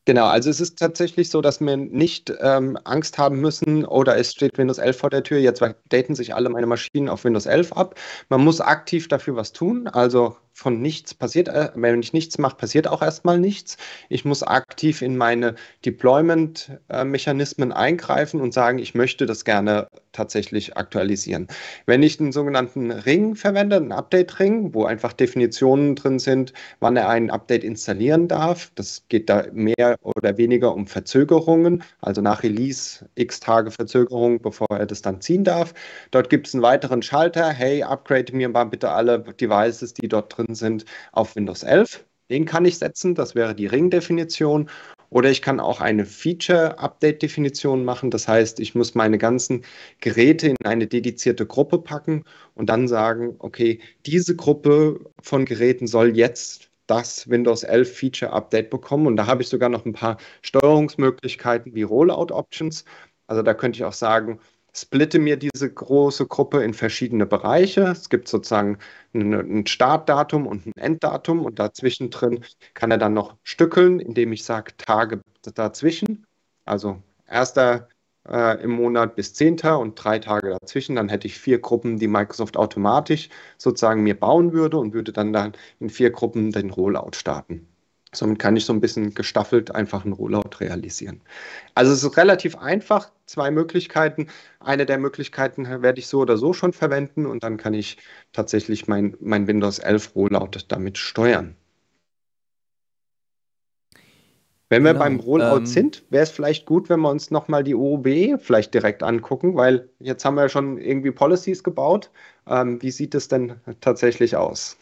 [0.07, 4.33] Genau, also es ist tatsächlich so, dass wir nicht ähm, Angst haben müssen, oder es
[4.33, 7.73] steht Windows 11 vor der Tür, jetzt daten sich alle meine Maschinen auf Windows 11
[7.75, 7.95] ab.
[8.29, 12.57] Man muss aktiv dafür was tun, also von nichts passiert, äh, wenn ich nichts mache,
[12.57, 13.77] passiert auch erstmal nichts.
[14.09, 21.47] Ich muss aktiv in meine Deployment-Mechanismen eingreifen und sagen, ich möchte das gerne tatsächlich aktualisieren.
[21.87, 27.09] Wenn ich einen sogenannten Ring verwende, einen Update-Ring, wo einfach Definitionen drin sind, wann er
[27.09, 33.09] ein Update installieren darf, das geht da mehr oder weniger um Verzögerungen, also nach Release
[33.15, 35.75] x Tage Verzögerung, bevor er das dann ziehen darf.
[36.11, 40.37] Dort gibt es einen weiteren Schalter, hey, upgrade mir mal bitte alle Devices, die dort
[40.37, 42.05] drin sind, auf Windows 11.
[42.31, 44.71] Den kann ich setzen, das wäre die Ring-Definition.
[45.11, 48.11] Oder ich kann auch eine Feature-Update-Definition machen.
[48.11, 49.65] Das heißt, ich muss meine ganzen
[50.01, 52.25] Geräte in eine dedizierte Gruppe packen
[52.55, 58.71] und dann sagen, okay, diese Gruppe von Geräten soll jetzt das Windows 11 Feature Update
[58.71, 59.09] bekommen.
[59.09, 62.85] Und da habe ich sogar noch ein paar Steuerungsmöglichkeiten wie Rollout Options.
[63.27, 64.41] Also da könnte ich auch sagen,
[64.75, 67.83] splitte mir diese große Gruppe in verschiedene Bereiche.
[67.83, 68.79] Es gibt sozusagen
[69.15, 74.45] ein Startdatum und ein Enddatum und dazwischen drin kann er dann noch stückeln, indem ich
[74.45, 75.21] sage Tage
[75.55, 76.27] dazwischen.
[76.65, 77.89] Also erster
[78.29, 80.97] äh, im Monat bis zehnter und drei Tage dazwischen.
[80.97, 83.29] Dann hätte ich vier Gruppen, die Microsoft automatisch
[83.59, 87.70] sozusagen mir bauen würde und würde dann, dann in vier Gruppen den Rollout starten.
[88.13, 91.21] Somit kann ich so ein bisschen gestaffelt einfach einen Rollout realisieren.
[91.75, 94.27] Also es ist relativ einfach, zwei Möglichkeiten.
[94.59, 97.99] Eine der Möglichkeiten werde ich so oder so schon verwenden und dann kann ich
[98.33, 101.57] tatsächlich mein, mein Windows 11 Rollout damit steuern.
[104.71, 107.65] Wenn wir genau, beim Rollout ähm, sind, wäre es vielleicht gut, wenn wir uns nochmal
[107.65, 112.11] die OOB vielleicht direkt angucken, weil jetzt haben wir ja schon irgendwie Policies gebaut.
[112.47, 114.77] Ähm, wie sieht es denn tatsächlich aus?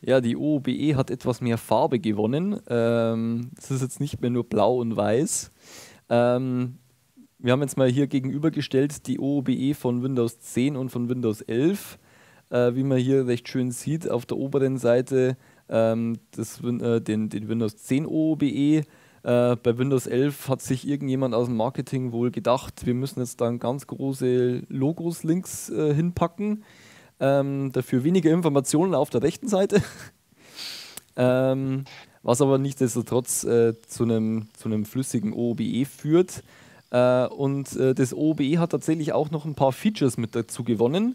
[0.00, 2.60] Ja, die OOBE hat etwas mehr Farbe gewonnen.
[2.68, 5.50] Ähm, es ist jetzt nicht mehr nur blau und weiß.
[6.08, 6.78] Ähm,
[7.38, 11.98] wir haben jetzt mal hier gegenübergestellt die OOBE von Windows 10 und von Windows 11.
[12.50, 15.36] Äh, wie man hier recht schön sieht, auf der oberen Seite
[15.68, 18.42] ähm, das, äh, den, den Windows 10 OOBE.
[18.44, 18.84] Äh,
[19.22, 23.58] bei Windows 11 hat sich irgendjemand aus dem Marketing wohl gedacht, wir müssen jetzt dann
[23.58, 26.64] ganz große Logos links äh, hinpacken.
[27.20, 29.82] Ähm, dafür weniger Informationen auf der rechten Seite.
[31.16, 31.84] ähm,
[32.22, 36.42] was aber nichtsdestotrotz äh, zu einem zu flüssigen OOBE führt.
[36.90, 41.14] Äh, und äh, das OBE hat tatsächlich auch noch ein paar Features mit dazu gewonnen.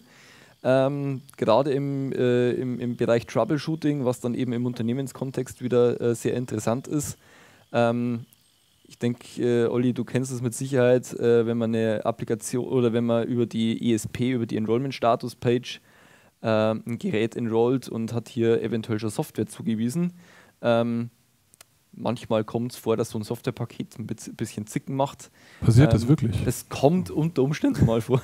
[0.63, 6.15] Ähm, gerade im, äh, im, im, Bereich Troubleshooting, was dann eben im Unternehmenskontext wieder äh,
[6.15, 7.17] sehr interessant ist.
[7.73, 8.25] Ähm,
[8.87, 13.05] ich denke, äh, Olli, du kennst es mit Sicherheit, wenn man eine Applikation oder wenn
[13.05, 15.81] man über die ESP, über die Enrollment-Status-Page
[16.43, 20.13] äh, ein Gerät enrollt und hat hier eventuell schon Software zugewiesen.
[20.61, 21.09] Ähm,
[21.93, 25.31] manchmal kommt es vor, dass so ein Softwarepaket ein bisschen zicken macht.
[25.61, 26.43] Passiert ähm, das wirklich?
[26.43, 28.21] Das kommt unter Umständen mal vor.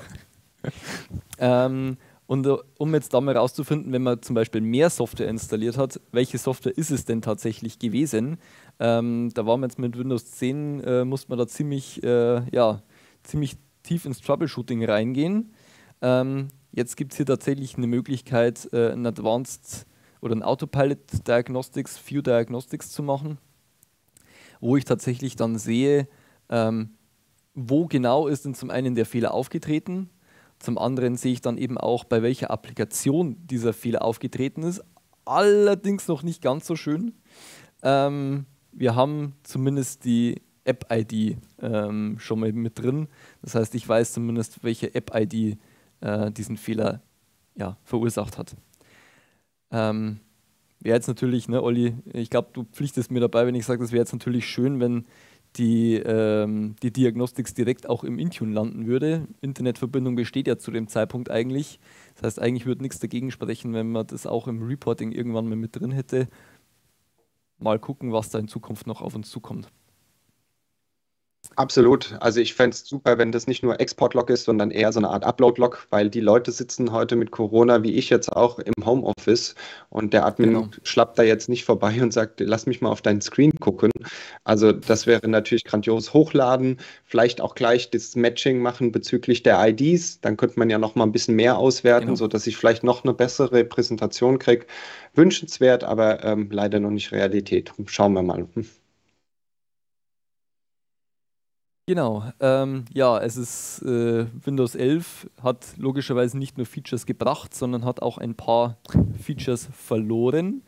[1.40, 1.98] ähm,
[2.28, 6.00] und uh, um jetzt da mal rauszufinden, wenn man zum Beispiel mehr Software installiert hat,
[6.12, 8.38] welche Software ist es denn tatsächlich gewesen?
[8.80, 12.84] Ähm, da waren wir jetzt mit Windows 10, äh, musste man da ziemlich, äh, ja,
[13.24, 15.54] ziemlich tief ins Troubleshooting reingehen.
[16.02, 19.86] Ähm, jetzt gibt es hier tatsächlich eine Möglichkeit, äh, ein Advanced
[20.22, 23.38] oder ein Autopilot Diagnostics, View Diagnostics zu machen,
[24.60, 26.08] wo ich tatsächlich dann sehe,
[26.50, 26.92] ähm,
[27.54, 30.10] wo genau ist denn zum einen der Fehler aufgetreten,
[30.60, 34.84] zum anderen sehe ich dann eben auch, bei welcher Applikation dieser Fehler aufgetreten ist.
[35.26, 37.14] Allerdings noch nicht ganz so schön.
[37.82, 43.08] Ähm, wir haben zumindest die App-ID ähm, schon mal mit drin.
[43.42, 45.58] Das heißt, ich weiß zumindest, welche App-ID
[46.02, 47.02] äh, diesen Fehler
[47.56, 48.56] ja, verursacht hat.
[49.72, 50.20] Ähm,
[50.80, 53.92] wäre jetzt natürlich, ne, Olli, ich glaube, du pflichtest mir dabei, wenn ich sage, das
[53.92, 55.06] wäre jetzt natürlich schön, wenn
[55.56, 59.28] die, ähm, die Diagnostics direkt auch im Intune landen würde.
[59.42, 61.80] Internetverbindung besteht ja zu dem Zeitpunkt eigentlich.
[62.16, 65.56] Das heißt, eigentlich würde nichts dagegen sprechen, wenn man das auch im Reporting irgendwann mal
[65.56, 66.28] mit drin hätte.
[67.58, 69.70] Mal gucken, was da in Zukunft noch auf uns zukommt.
[71.60, 72.16] Absolut.
[72.22, 75.10] Also ich fände es super, wenn das nicht nur Export-Log ist, sondern eher so eine
[75.10, 79.56] Art Upload-Log, weil die Leute sitzen heute mit Corona, wie ich jetzt auch, im Homeoffice
[79.90, 80.70] und der Admin genau.
[80.84, 83.92] schlappt da jetzt nicht vorbei und sagt, lass mich mal auf deinen Screen gucken.
[84.46, 86.14] Also das wäre natürlich grandios.
[86.14, 90.22] Hochladen, vielleicht auch gleich das Matching machen bezüglich der IDs.
[90.22, 92.16] Dann könnte man ja noch mal ein bisschen mehr auswerten, genau.
[92.16, 94.66] sodass ich vielleicht noch eine bessere Präsentation kriege.
[95.14, 97.74] Wünschenswert, aber ähm, leider noch nicht Realität.
[97.88, 98.48] Schauen wir mal.
[98.54, 98.66] Hm.
[101.90, 107.84] Genau, ähm, ja, es ist äh, Windows 11 hat logischerweise nicht nur Features gebracht, sondern
[107.84, 108.78] hat auch ein paar
[109.20, 110.62] Features verloren.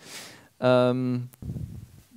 [0.60, 1.30] Ähm,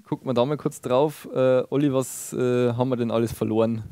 [0.09, 1.29] gucken wir da mal kurz drauf.
[1.35, 3.85] Äh, Olli, was äh, haben wir denn alles verloren?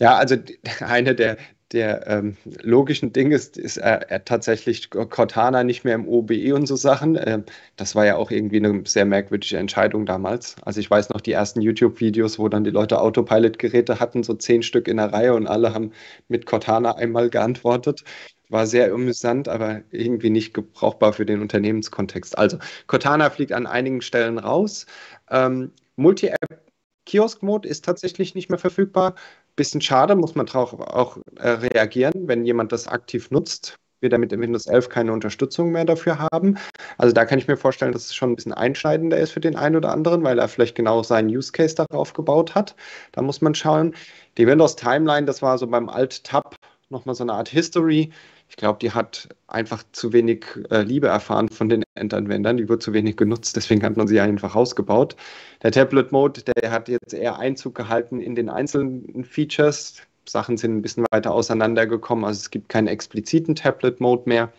[0.00, 0.34] Ja, also
[0.80, 1.36] eine der,
[1.72, 6.76] der ähm, logischen Dinge ist, ist äh, tatsächlich Cortana nicht mehr im OBE und so
[6.76, 7.16] Sachen.
[7.16, 7.42] Äh,
[7.76, 10.56] das war ja auch irgendwie eine sehr merkwürdige Entscheidung damals.
[10.62, 14.62] Also ich weiß noch die ersten YouTube-Videos, wo dann die Leute Autopilot-Geräte hatten, so zehn
[14.62, 15.92] Stück in der Reihe und alle haben
[16.28, 18.02] mit Cortana einmal geantwortet.
[18.48, 22.36] War sehr amüsant, aber irgendwie nicht gebrauchbar für den Unternehmenskontext.
[22.36, 22.58] Also
[22.88, 24.86] Cortana fliegt an einigen Stellen raus.
[25.30, 26.60] Ähm, Multi-App
[27.06, 29.14] Kiosk-Mode ist tatsächlich nicht mehr verfügbar
[29.60, 34.32] bisschen schade, muss man darauf auch äh, reagieren, wenn jemand das aktiv nutzt, wir damit
[34.32, 36.56] in Windows 11 keine Unterstützung mehr dafür haben.
[36.96, 39.56] Also da kann ich mir vorstellen, dass es schon ein bisschen einschneidender ist für den
[39.56, 42.74] einen oder anderen, weil er vielleicht genau seinen Use Case darauf gebaut hat.
[43.12, 43.94] Da muss man schauen.
[44.38, 46.56] Die Windows Timeline, das war so beim Alt-Tab
[46.88, 48.10] nochmal so eine Art History.
[48.50, 52.56] Ich glaube, die hat einfach zu wenig äh, Liebe erfahren von den Endanwendern.
[52.56, 55.14] Die wird zu wenig genutzt, deswegen hat man sie einfach ausgebaut.
[55.62, 60.02] Der Tablet-Mode, der hat jetzt eher Einzug gehalten in den einzelnen Features.
[60.28, 62.24] Sachen sind ein bisschen weiter auseinandergekommen.
[62.24, 64.52] Also es gibt keinen expliziten Tablet-Mode mehr.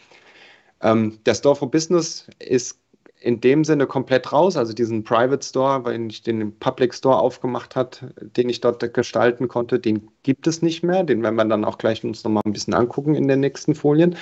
[0.81, 2.79] Ähm, der Store for Business ist
[3.21, 4.57] in dem Sinne komplett raus.
[4.57, 9.47] Also diesen Private Store, weil ich den Public Store aufgemacht hat, den ich dort gestalten
[9.47, 11.03] konnte, den gibt es nicht mehr.
[11.03, 14.17] Den werden wir dann auch gleich uns nochmal ein bisschen angucken in den nächsten Folien.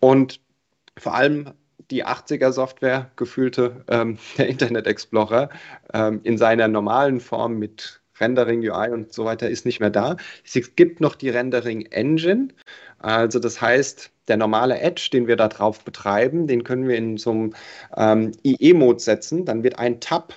[0.00, 0.40] Und
[0.96, 1.50] vor allem
[1.90, 5.50] die 80er Software, gefühlte ähm, der Internet Explorer
[5.92, 10.16] ähm, in seiner normalen Form mit Rendering UI und so weiter ist nicht mehr da.
[10.44, 12.48] Es gibt noch die Rendering Engine.
[12.98, 17.16] Also das heißt, der normale Edge, den wir da drauf betreiben, den können wir in
[17.16, 17.54] so einem
[17.96, 19.44] ähm, IE-Mode setzen.
[19.44, 20.34] Dann wird ein Tab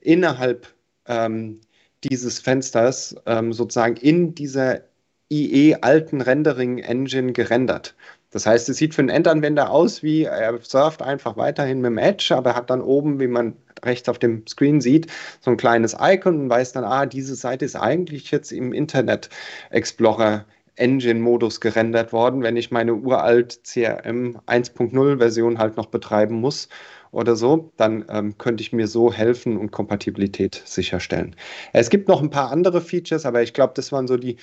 [0.00, 0.68] innerhalb
[1.06, 1.60] ähm,
[2.04, 4.82] dieses Fensters ähm, sozusagen in dieser
[5.30, 7.94] IE-alten Rendering-Engine gerendert.
[8.30, 11.98] Das heißt, es sieht für einen Endanwender aus, wie er surft einfach weiterhin mit dem
[11.98, 15.06] Edge, aber hat dann oben, wie man rechts auf dem Screen sieht,
[15.40, 19.30] so ein kleines Icon und weiß dann, ah, diese Seite ist eigentlich jetzt im Internet
[19.70, 20.44] Explorer
[20.76, 26.68] Engine-Modus gerendert worden, wenn ich meine uralt CRM 1.0 Version halt noch betreiben muss
[27.10, 31.34] oder so, dann ähm, könnte ich mir so helfen und Kompatibilität sicherstellen.
[31.72, 34.36] Es gibt noch ein paar andere Features, aber ich glaube, das waren so die,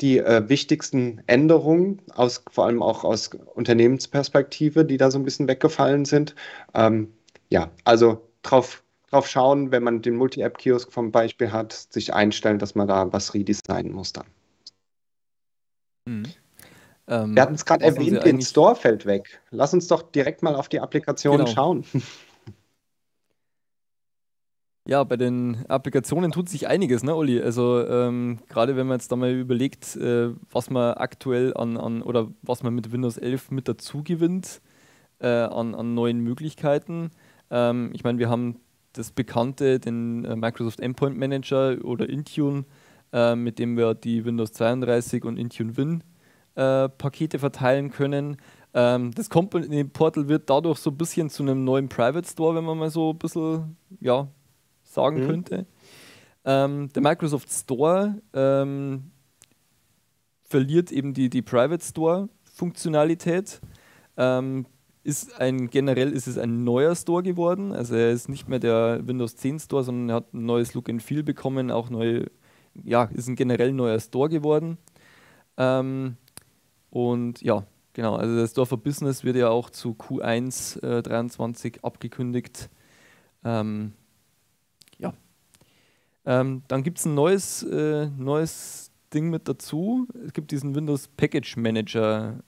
[0.00, 5.48] die äh, wichtigsten Änderungen, aus, vor allem auch aus Unternehmensperspektive, die da so ein bisschen
[5.48, 6.34] weggefallen sind.
[6.74, 7.12] Ähm,
[7.50, 12.74] ja, also drauf drauf schauen, wenn man den Multi-App-Kiosk vom Beispiel hat, sich einstellen, dass
[12.74, 14.26] man da was redesignen muss dann.
[16.06, 16.24] Mhm.
[17.08, 19.40] Ähm, Wir hatten es gerade erwähnt, den Store fällt weg.
[19.50, 21.50] Lass uns doch direkt mal auf die Applikation genau.
[21.50, 21.84] schauen.
[24.88, 27.40] Ja, bei den Applikationen tut sich einiges, ne, Olli?
[27.40, 32.02] Also ähm, gerade wenn man jetzt da mal überlegt, äh, was man aktuell an, an
[32.02, 34.60] oder was man mit Windows 11 mit dazu gewinnt
[35.20, 37.12] äh, an, an neuen Möglichkeiten.
[37.50, 38.58] Ähm, ich meine, wir haben
[38.92, 42.64] das bekannte, den äh, Microsoft Endpoint Manager oder Intune,
[43.12, 46.04] äh, mit dem wir die Windows 32 und Intune Win
[46.54, 48.36] äh, Pakete verteilen können.
[48.74, 52.64] Ähm, das Company Portal wird dadurch so ein bisschen zu einem neuen Private Store, wenn
[52.64, 54.28] man mal so ein bisschen ja,
[54.82, 55.26] sagen mhm.
[55.26, 55.66] könnte.
[56.44, 59.10] Ähm, der Microsoft Store ähm,
[60.44, 63.60] verliert eben die, die Private Store Funktionalität.
[64.16, 64.66] Ähm,
[65.04, 67.72] ist ein, generell ist es ein neuer Store geworden.
[67.72, 70.88] Also er ist nicht mehr der Windows 10 Store, sondern er hat ein neues Look
[70.88, 72.26] and Feel bekommen, auch neue,
[72.84, 74.78] ja, ist ein generell neuer Store geworden.
[75.56, 76.16] Ähm,
[76.90, 82.68] und ja, genau, also Store for Business wird ja auch zu Q1 äh, 23 abgekündigt.
[83.44, 83.92] Ähm,
[84.98, 85.12] ja.
[86.24, 90.06] Ähm, dann gibt es ein neues, äh, neues Ding mit dazu.
[90.24, 92.42] Es gibt diesen Windows Package Manager.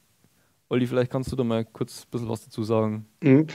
[0.68, 3.06] Olli, vielleicht kannst du da mal kurz ein bisschen was dazu sagen.
[3.22, 3.46] Mhm.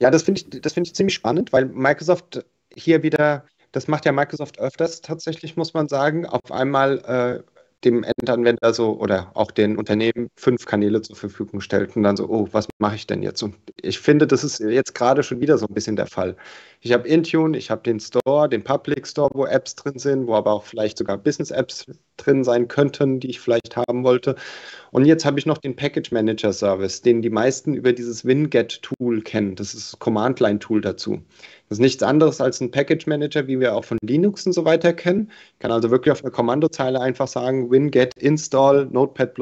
[0.00, 2.44] Ja, das finde ich, find ich ziemlich spannend, weil Microsoft
[2.74, 7.52] hier wieder, das macht ja Microsoft öfters tatsächlich, muss man sagen, auf einmal äh,
[7.84, 12.28] dem Endanwender so oder auch den Unternehmen fünf Kanäle zur Verfügung stellt und dann so,
[12.28, 13.42] oh, was mache ich denn jetzt?
[13.42, 16.36] Und ich finde, das ist jetzt gerade schon wieder so ein bisschen der Fall.
[16.80, 20.34] Ich habe Intune, ich habe den Store, den Public Store, wo Apps drin sind, wo
[20.34, 24.36] aber auch vielleicht sogar Business-Apps drin sein könnten, die ich vielleicht haben wollte.
[24.92, 29.22] Und jetzt habe ich noch den Package Manager Service, den die meisten über dieses Winget-Tool
[29.22, 29.56] kennen.
[29.56, 31.22] Das ist Command-Line-Tool dazu.
[31.72, 34.66] Das ist nichts anderes als ein Package Manager, wie wir auch von Linux und so
[34.66, 35.30] weiter kennen.
[35.54, 39.32] Ich kann also wirklich auf einer Kommandozeile einfach sagen, winget install notepad++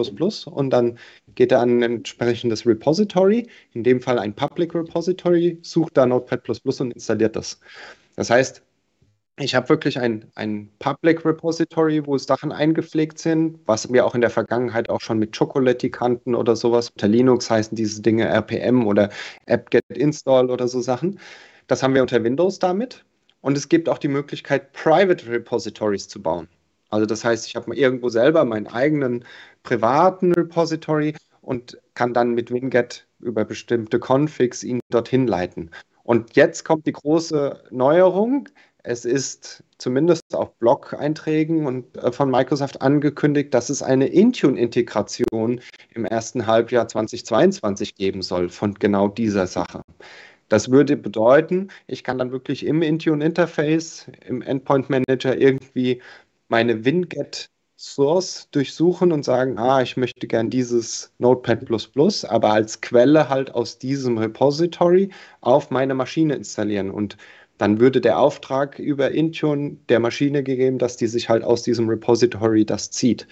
[0.46, 0.96] und dann
[1.34, 6.48] geht er an ein entsprechendes Repository, in dem Fall ein Public Repository, sucht da notepad++
[6.78, 7.58] und installiert das.
[8.14, 8.62] Das heißt,
[9.40, 14.20] ich habe wirklich ein, ein Public Repository, wo Sachen eingepflegt sind, was wir auch in
[14.20, 16.90] der Vergangenheit auch schon mit Chocolatey kannten oder sowas.
[16.90, 19.08] Unter Linux heißen diese Dinge RPM oder
[19.48, 21.18] apt-get install oder so Sachen.
[21.70, 23.04] Das haben wir unter Windows damit.
[23.42, 26.48] Und es gibt auch die Möglichkeit, Private Repositories zu bauen.
[26.88, 29.24] Also das heißt, ich habe irgendwo selber meinen eigenen
[29.62, 35.70] privaten Repository und kann dann mit Winget über bestimmte Configs ihn dorthin leiten.
[36.02, 38.48] Und jetzt kommt die große Neuerung.
[38.82, 45.60] Es ist zumindest auf Blog-Einträgen und äh, von Microsoft angekündigt, dass es eine Intune-Integration
[45.94, 49.82] im ersten Halbjahr 2022 geben soll von genau dieser Sache.
[50.50, 56.02] Das würde bedeuten, ich kann dann wirklich im Intune Interface, im Endpoint Manager irgendwie
[56.48, 61.60] meine Winget Source durchsuchen und sagen, ah, ich möchte gern dieses Notepad++,
[62.28, 66.90] aber als Quelle halt aus diesem Repository auf meine Maschine installieren.
[66.90, 67.16] Und
[67.60, 71.90] dann würde der Auftrag über Intune der Maschine gegeben, dass die sich halt aus diesem
[71.90, 73.26] Repository das zieht.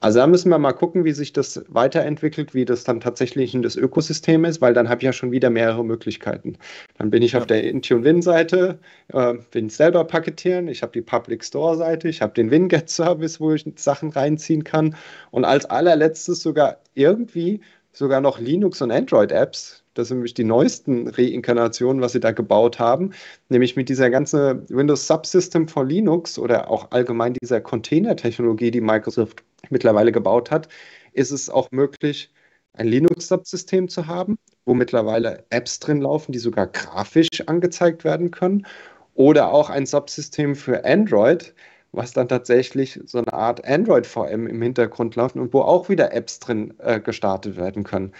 [0.00, 3.62] Also da müssen wir mal gucken, wie sich das weiterentwickelt, wie das dann tatsächlich in
[3.62, 6.58] das Ökosystem ist, weil dann habe ich ja schon wieder mehrere Möglichkeiten.
[6.98, 7.38] Dann bin ich ja.
[7.38, 8.78] auf der Intune Win-Seite,
[9.14, 13.64] äh, will selber paketieren, ich habe die Public Store-Seite, ich habe den Winget-Service, wo ich
[13.76, 14.94] Sachen reinziehen kann
[15.30, 17.60] und als allerletztes sogar irgendwie
[17.92, 22.78] sogar noch Linux- und Android-Apps, das sind nämlich die neuesten Reinkarnationen, was sie da gebaut
[22.78, 23.12] haben,
[23.48, 29.42] nämlich mit dieser ganzen Windows Subsystem for Linux oder auch allgemein dieser Container-Technologie, die Microsoft
[29.70, 30.68] mittlerweile gebaut hat,
[31.12, 32.32] ist es auch möglich,
[32.74, 38.66] ein Linux-Subsystem zu haben, wo mittlerweile Apps drin laufen, die sogar grafisch angezeigt werden können.
[39.14, 41.52] Oder auch ein Subsystem für Android,
[41.92, 46.38] was dann tatsächlich so eine Art Android-VM im Hintergrund läuft und wo auch wieder Apps
[46.38, 48.12] drin äh, gestartet werden können.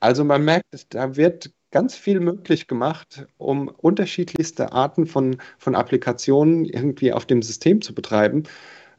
[0.00, 6.64] Also man merkt, da wird ganz viel möglich gemacht, um unterschiedlichste Arten von, von Applikationen
[6.64, 8.44] irgendwie auf dem System zu betreiben.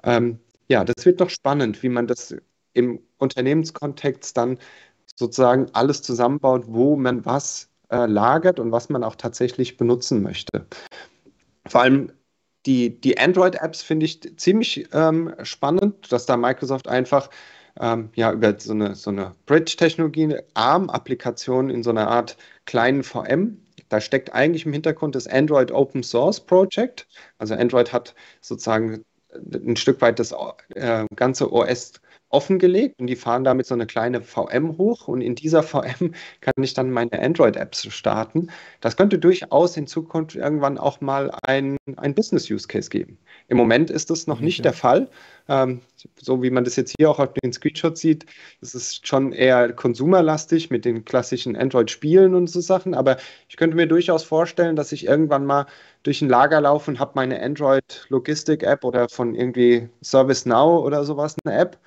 [0.04, 2.36] Ähm, ja, das wird doch spannend, wie man das
[2.74, 4.60] im Unternehmenskontext dann
[5.16, 10.68] sozusagen alles zusammenbaut, wo man was äh, lagert und was man auch tatsächlich benutzen möchte.
[11.68, 12.12] Vor allem
[12.66, 17.30] die, die Android-Apps finde ich ziemlich ähm, spannend, dass da Microsoft einfach
[17.80, 23.62] ähm, ja, über so eine, so eine Bridge-Technologie, ARM-Applikation in so einer Art kleinen VM.
[23.90, 27.08] Da steckt eigentlich im Hintergrund das Android Open Source Project.
[27.38, 29.04] Also Android hat sozusagen
[29.54, 30.34] ein Stück weit das
[30.76, 31.94] äh, ganze OS
[32.30, 36.54] offengelegt und die fahren damit so eine kleine VM hoch und in dieser VM kann
[36.62, 38.50] ich dann meine Android-Apps starten.
[38.82, 43.18] Das könnte durchaus in Zukunft irgendwann auch mal ein, ein Business-Use-Case geben.
[43.48, 45.10] Im Moment ist das noch nicht der Fall.
[45.48, 45.82] Ähm,
[46.16, 48.26] so wie man das jetzt hier auch auf den Screenshots sieht,
[48.62, 52.94] das ist schon eher konsumerlastig mit den klassischen Android-Spielen und so Sachen.
[52.94, 53.18] Aber
[53.50, 55.66] ich könnte mir durchaus vorstellen, dass ich irgendwann mal
[56.04, 61.58] durch ein Lager laufe und habe meine Android-Logistik-App oder von irgendwie ServiceNow oder sowas eine
[61.58, 61.78] App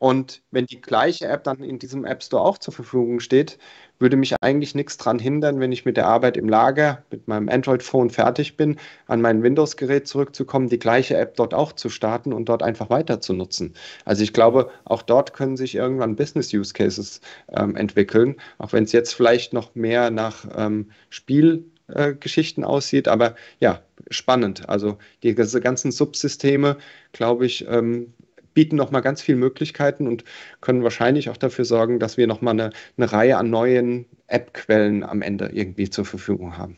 [0.00, 3.58] und wenn die gleiche App dann in diesem App Store auch zur Verfügung steht,
[3.98, 7.50] würde mich eigentlich nichts daran hindern, wenn ich mit der Arbeit im Lager, mit meinem
[7.50, 8.78] Android-Phone fertig bin,
[9.08, 13.20] an mein Windows-Gerät zurückzukommen, die gleiche App dort auch zu starten und dort einfach weiter
[13.20, 13.74] zu nutzen.
[14.06, 17.20] Also ich glaube, auch dort können sich irgendwann Business-Use-Cases
[17.54, 23.34] ähm, entwickeln, auch wenn es jetzt vielleicht noch mehr nach ähm, Spielgeschichten äh, aussieht, aber
[23.58, 24.66] ja, spannend.
[24.66, 26.78] Also diese ganzen Subsysteme,
[27.12, 28.14] glaube ich, ähm,
[28.54, 30.24] bieten nochmal ganz viele Möglichkeiten und
[30.60, 35.22] können wahrscheinlich auch dafür sorgen, dass wir nochmal eine, eine Reihe an neuen App-Quellen am
[35.22, 36.76] Ende irgendwie zur Verfügung haben.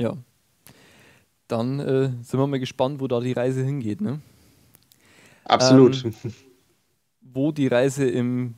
[0.00, 0.16] Ja.
[1.48, 4.00] Dann äh, sind wir mal gespannt, wo da die Reise hingeht.
[4.00, 4.20] Ne?
[5.44, 6.04] Absolut.
[6.04, 6.14] Ähm,
[7.20, 8.54] wo die Reise im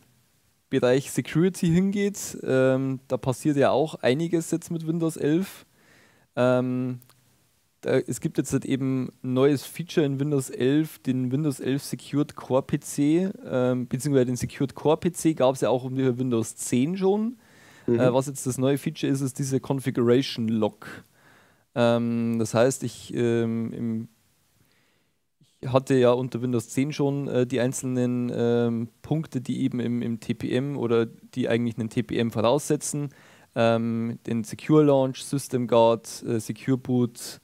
[0.68, 5.66] Bereich Security hingeht, ähm, da passiert ja auch einiges jetzt mit Windows 11.
[6.36, 7.00] Ähm,
[7.86, 11.82] äh, es gibt jetzt halt eben ein neues Feature in Windows 11, den Windows 11
[11.82, 16.56] Secured Core PC, ähm, beziehungsweise den Secured Core PC gab es ja auch unter Windows
[16.56, 17.36] 10 schon.
[17.86, 18.00] Mhm.
[18.00, 21.04] Äh, was jetzt das neue Feature ist, ist diese Configuration Lock.
[21.74, 24.08] Ähm, das heißt, ich, ähm,
[25.60, 30.02] ich, hatte ja unter Windows 10 schon äh, die einzelnen ähm, Punkte, die eben im,
[30.02, 33.10] im, TPM oder die eigentlich einen TPM voraussetzen.
[33.54, 37.40] Ähm, den Secure Launch, System Guard, äh, Secure Boot,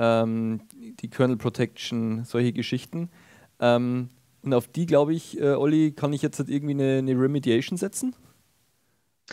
[0.00, 3.10] ähm, die Kernel Protection, solche Geschichten.
[3.60, 4.08] Ähm,
[4.42, 7.76] und auf die, glaube ich, äh, Olli, kann ich jetzt halt irgendwie eine, eine Remediation
[7.76, 8.16] setzen?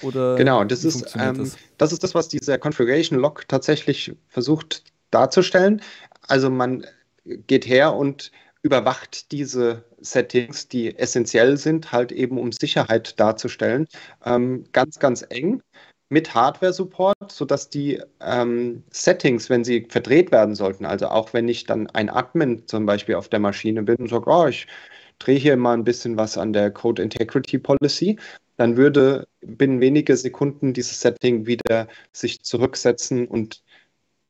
[0.01, 1.57] Oder genau, das ist, ähm, das?
[1.77, 1.93] das?
[1.93, 5.81] ist das, was dieser Configuration Lock tatsächlich versucht darzustellen.
[6.27, 6.85] Also man
[7.47, 13.87] geht her und überwacht diese Settings, die essentiell sind, halt eben um Sicherheit darzustellen,
[14.25, 15.63] ähm, ganz, ganz eng
[16.09, 21.65] mit Hardware-Support, sodass die ähm, Settings, wenn sie verdreht werden sollten, also auch wenn ich
[21.65, 24.67] dann ein Admin zum Beispiel auf der Maschine bin und sage, oh, ich
[25.19, 28.17] drehe hier mal ein bisschen was an der Code Integrity Policy,
[28.57, 33.63] dann würde binnen wenige Sekunden dieses Setting wieder sich zurücksetzen und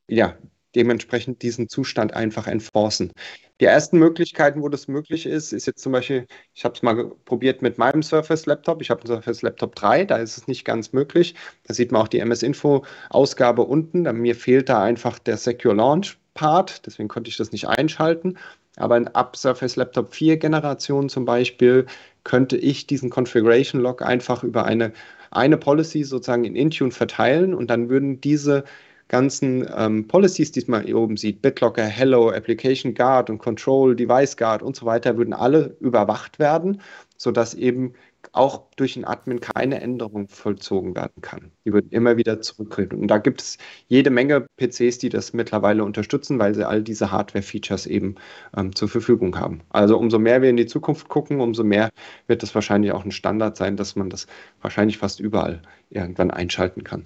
[0.07, 0.37] ja,
[0.77, 3.11] dementsprechend diesen Zustand einfach enforcen.
[3.59, 7.11] Die ersten Möglichkeiten, wo das möglich ist, ist jetzt zum Beispiel, ich habe es mal
[7.25, 8.81] probiert mit meinem Surface Laptop.
[8.81, 11.33] Ich habe einen Surface Laptop 3, da ist es nicht ganz möglich.
[11.63, 14.03] Da sieht man auch die MS Info Ausgabe unten.
[14.03, 18.37] Mir fehlt da einfach der Secure Launch Part, deswegen konnte ich das nicht einschalten.
[18.75, 21.87] Aber ab Surface Laptop 4 Generation zum Beispiel
[22.23, 24.93] könnte ich diesen Configuration Log einfach über eine,
[25.31, 28.65] eine Policy sozusagen in Intune verteilen und dann würden diese
[29.07, 34.37] ganzen ähm, Policies, die man hier oben sieht, BitLocker, Hello, Application Guard und Control, Device
[34.37, 36.81] Guard und so weiter, würden alle überwacht werden,
[37.17, 37.93] sodass eben
[38.33, 41.51] auch durch einen Admin keine Änderung vollzogen werden kann.
[41.65, 42.95] Die würden immer wieder zurücktreten.
[42.95, 47.11] Und da gibt es jede Menge PCs, die das mittlerweile unterstützen, weil sie all diese
[47.11, 48.15] Hardware-Features eben
[48.55, 49.61] ähm, zur Verfügung haben.
[49.69, 51.89] Also umso mehr wir in die Zukunft gucken, umso mehr
[52.27, 54.27] wird das wahrscheinlich auch ein Standard sein, dass man das
[54.61, 57.05] wahrscheinlich fast überall irgendwann einschalten kann.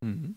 [0.00, 0.36] Mhm.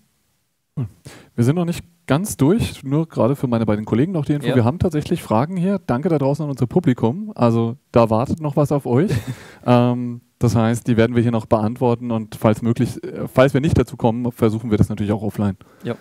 [1.35, 4.47] Wir sind noch nicht ganz durch, nur gerade für meine beiden Kollegen noch die Info.
[4.47, 4.55] Ja.
[4.55, 5.79] Wir haben tatsächlich Fragen hier.
[5.79, 7.31] Danke da draußen an unser Publikum.
[7.35, 9.11] Also da wartet noch was auf euch.
[9.65, 13.61] ähm, das heißt, die werden wir hier noch beantworten und falls möglich, äh, falls wir
[13.61, 15.55] nicht dazu kommen, versuchen wir das natürlich auch offline.
[15.83, 15.95] Ja.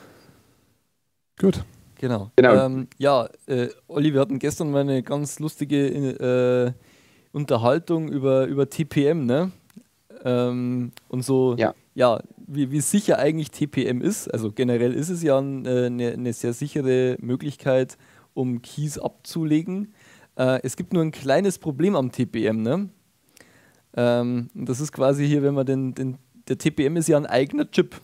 [1.39, 1.65] Gut.
[1.99, 2.31] Genau.
[2.37, 2.67] genau.
[2.67, 6.73] Ähm, ja, äh, Olli, wir hatten gestern mal eine ganz lustige äh,
[7.33, 9.53] Unterhaltung über, über TPM, ne?
[10.25, 12.21] Ähm, und so, ja, ja
[12.53, 14.28] wie, wie sicher eigentlich TPM ist.
[14.28, 17.96] Also generell ist es ja eine, äh, eine sehr sichere Möglichkeit,
[18.34, 19.94] um Keys abzulegen.
[20.36, 22.62] Äh, es gibt nur ein kleines Problem am TPM.
[22.62, 22.88] Ne?
[23.96, 27.70] Ähm, das ist quasi hier, wenn man den, den, der TPM ist ja ein eigener
[27.70, 28.01] Chip.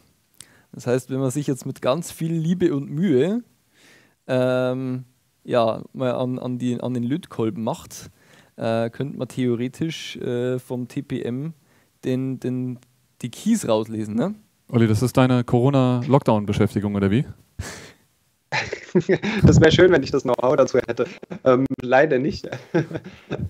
[0.73, 3.43] Das heißt, wenn man sich jetzt mit ganz viel Liebe und Mühe
[4.27, 5.05] ähm,
[5.45, 8.11] ja, mal an, an, die, an den Lötkolben macht,
[8.57, 11.55] äh, könnte man theoretisch äh, vom TPM
[12.05, 12.79] den, den,
[13.23, 14.35] die Keys rauslesen, ne?
[14.69, 17.25] Olli, das ist deine Corona-Lockdown-Beschäftigung, oder wie?
[19.47, 21.07] das wäre schön, wenn ich das Know-how dazu hätte.
[21.45, 22.49] Ähm, leider nicht.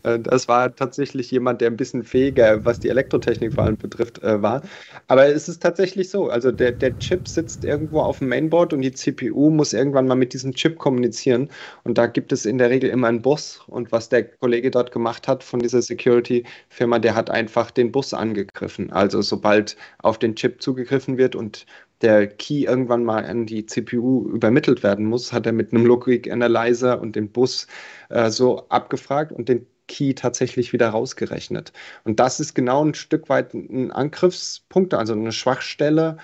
[0.03, 4.23] Äh, das war tatsächlich jemand, der ein bisschen fähiger, was die Elektrotechnik vor allem betrifft,
[4.23, 4.63] äh, war.
[5.09, 6.29] Aber es ist tatsächlich so.
[6.29, 10.15] Also der, der Chip sitzt irgendwo auf dem Mainboard und die CPU muss irgendwann mal
[10.15, 11.51] mit diesem Chip kommunizieren.
[11.85, 13.61] Und da gibt es in der Regel immer einen Bus.
[13.67, 18.15] Und was der Kollege dort gemacht hat von dieser Security-Firma, der hat einfach den Bus
[18.15, 18.93] angegriffen.
[18.93, 21.67] Also sobald auf den Chip zugegriffen wird und
[22.03, 26.29] der Key irgendwann mal an die CPU übermittelt werden muss, hat er mit einem Logic
[26.31, 27.69] Analyzer und dem Bus
[28.09, 31.73] äh, so abgefragt und den Key tatsächlich wieder rausgerechnet.
[32.03, 36.17] Und das ist genau ein Stück weit ein Angriffspunkt, also eine Schwachstelle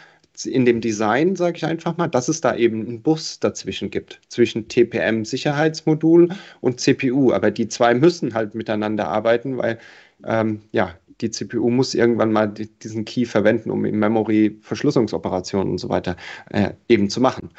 [0.46, 4.20] in dem Design, sage ich einfach mal, dass es da eben einen Bus dazwischen gibt,
[4.28, 7.32] zwischen TPM-Sicherheitsmodul und CPU.
[7.32, 9.78] Aber die zwei müssen halt miteinander arbeiten, weil
[10.24, 15.72] ähm, ja, die CPU muss irgendwann mal die, diesen Key verwenden, um in Memory Verschlüsselungsoperationen
[15.72, 16.16] und so weiter
[16.50, 17.50] äh, eben zu machen.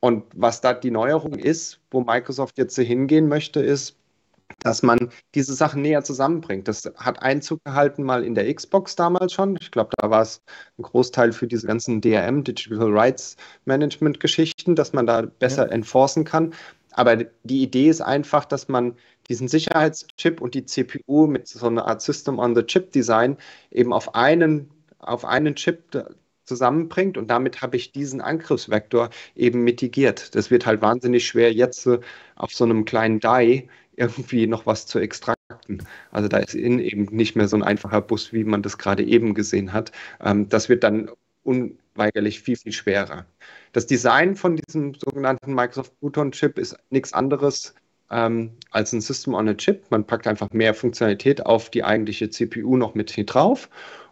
[0.00, 3.96] Und was da die Neuerung ist, wo Microsoft jetzt hingehen möchte, ist,
[4.60, 6.68] dass man diese Sachen näher zusammenbringt.
[6.68, 9.56] Das hat Einzug gehalten mal in der Xbox damals schon.
[9.60, 10.42] Ich glaube, da war es
[10.78, 15.72] ein Großteil für diese ganzen DRM, Digital Rights Management Geschichten, dass man da besser ja.
[15.72, 16.54] enforcen kann.
[16.92, 18.96] Aber die Idee ist einfach, dass man
[19.28, 23.36] diesen Sicherheitschip und die CPU mit so einer Art System on the Chip Design
[23.70, 24.70] eben auf einen,
[25.00, 26.06] auf einen Chip
[26.46, 30.34] zusammenbringt und damit habe ich diesen Angriffsvektor eben mitigiert.
[30.34, 31.88] Das wird halt wahnsinnig schwer, jetzt
[32.36, 35.82] auf so einem kleinen Die irgendwie noch was zu extrakten.
[36.10, 39.02] Also da ist in eben nicht mehr so ein einfacher Bus, wie man das gerade
[39.02, 39.92] eben gesehen hat.
[40.20, 41.10] Ähm, das wird dann
[41.44, 43.24] unweigerlich viel, viel schwerer.
[43.72, 47.74] Das Design von diesem sogenannten Microsoft Pluton Chip ist nichts anderes
[48.10, 49.84] ähm, als ein System on a Chip.
[49.90, 53.68] Man packt einfach mehr Funktionalität auf die eigentliche CPU noch mit drauf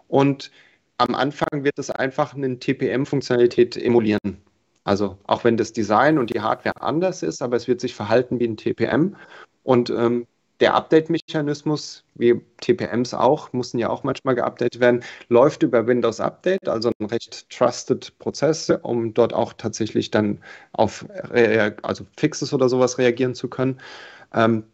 [0.08, 0.50] und
[0.98, 4.42] am Anfang wird es einfach eine TPM-Funktionalität emulieren.
[4.84, 8.38] Also auch wenn das Design und die Hardware anders ist, aber es wird sich verhalten
[8.38, 9.16] wie ein TPM.
[9.62, 10.26] Und ähm,
[10.60, 16.68] der Update-Mechanismus, wie TPMs auch, mussten ja auch manchmal geupdatet werden, läuft über Windows Update,
[16.68, 20.40] also ein recht trusted Prozess, um dort auch tatsächlich dann
[20.72, 21.06] auf
[21.82, 23.80] also Fixes oder sowas reagieren zu können.
[24.32, 24.64] Ähm,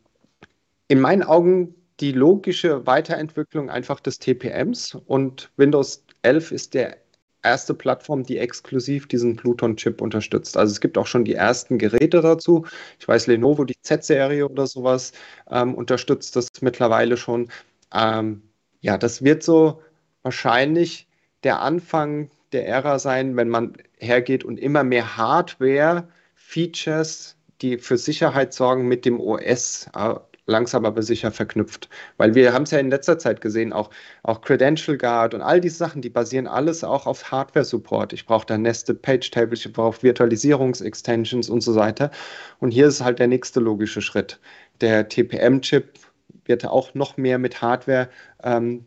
[0.88, 6.96] in meinen Augen die logische Weiterentwicklung einfach des TPMs und Windows 11 ist der
[7.42, 10.57] erste Plattform, die exklusiv diesen Pluton-Chip unterstützt.
[10.57, 12.66] Also es gibt auch schon die ersten Geräte dazu.
[12.98, 15.12] Ich weiß, Lenovo, die Z-Serie oder sowas,
[15.51, 17.48] ähm, unterstützt das mittlerweile schon.
[17.94, 18.42] Ähm,
[18.80, 19.80] ja, das wird so
[20.22, 21.09] wahrscheinlich
[21.44, 28.53] der Anfang der Ära sein, wenn man hergeht und immer mehr Hardware-Features, die für Sicherheit
[28.53, 30.14] sorgen, mit dem OS äh,
[30.47, 31.88] langsam aber sicher verknüpft.
[32.16, 33.91] Weil wir haben es ja in letzter Zeit gesehen, auch,
[34.22, 38.12] auch Credential Guard und all diese Sachen, die basieren alles auch auf Hardware-Support.
[38.12, 42.11] Ich brauche da Nested Page Table, ich brauche Virtualisierungsextensions und so weiter.
[42.59, 44.41] Und hier ist halt der nächste logische Schritt.
[44.80, 45.99] Der TPM-Chip
[46.45, 48.09] wird auch noch mehr mit Hardware
[48.43, 48.86] ähm,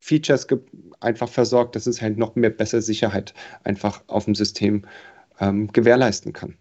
[0.00, 0.46] Features
[1.00, 3.32] einfach versorgt, dass es halt noch mehr bessere Sicherheit
[3.64, 4.84] einfach auf dem System
[5.40, 6.56] ähm, gewährleisten kann.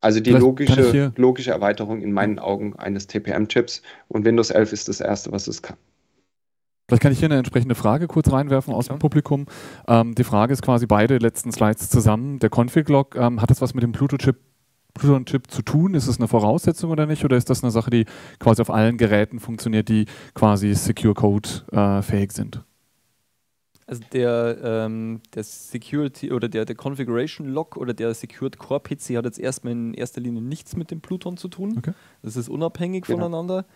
[0.00, 5.00] Also die logische, logische Erweiterung in meinen Augen eines TPM-Chips und Windows 11 ist das
[5.00, 5.76] erste, was es kann.
[6.88, 8.94] Vielleicht kann ich hier eine entsprechende Frage kurz reinwerfen aus ja.
[8.94, 9.46] dem Publikum.
[9.86, 12.40] Ähm, die Frage ist quasi beide letzten Slides zusammen.
[12.40, 14.36] Der Config-Log, ähm, hat das was mit dem Pluto-Chip
[14.94, 15.94] Pluton-Chip zu tun?
[15.94, 17.24] Ist es eine Voraussetzung oder nicht?
[17.24, 18.06] Oder ist das eine Sache, die
[18.40, 22.64] quasi auf allen Geräten funktioniert, die quasi Secure Code äh, fähig sind?
[23.90, 29.16] Also der, ähm, der Security oder der, der Configuration Log oder der Secured Core PC
[29.16, 31.74] hat jetzt erstmal in erster Linie nichts mit dem Pluton zu tun.
[31.76, 31.92] Okay.
[32.22, 33.18] Das ist unabhängig genau.
[33.18, 33.66] voneinander.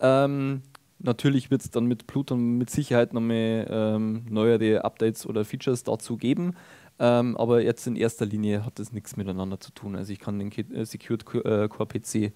[0.00, 0.62] Ähm,
[1.00, 6.16] natürlich wird es dann mit Pluton mit Sicherheit nochmal ähm, neuere Updates oder Features dazu
[6.16, 6.54] geben.
[6.98, 9.96] Ähm, aber jetzt in erster Linie hat das nichts miteinander zu tun.
[9.96, 12.32] Also ich kann den äh, Secured äh, Core PC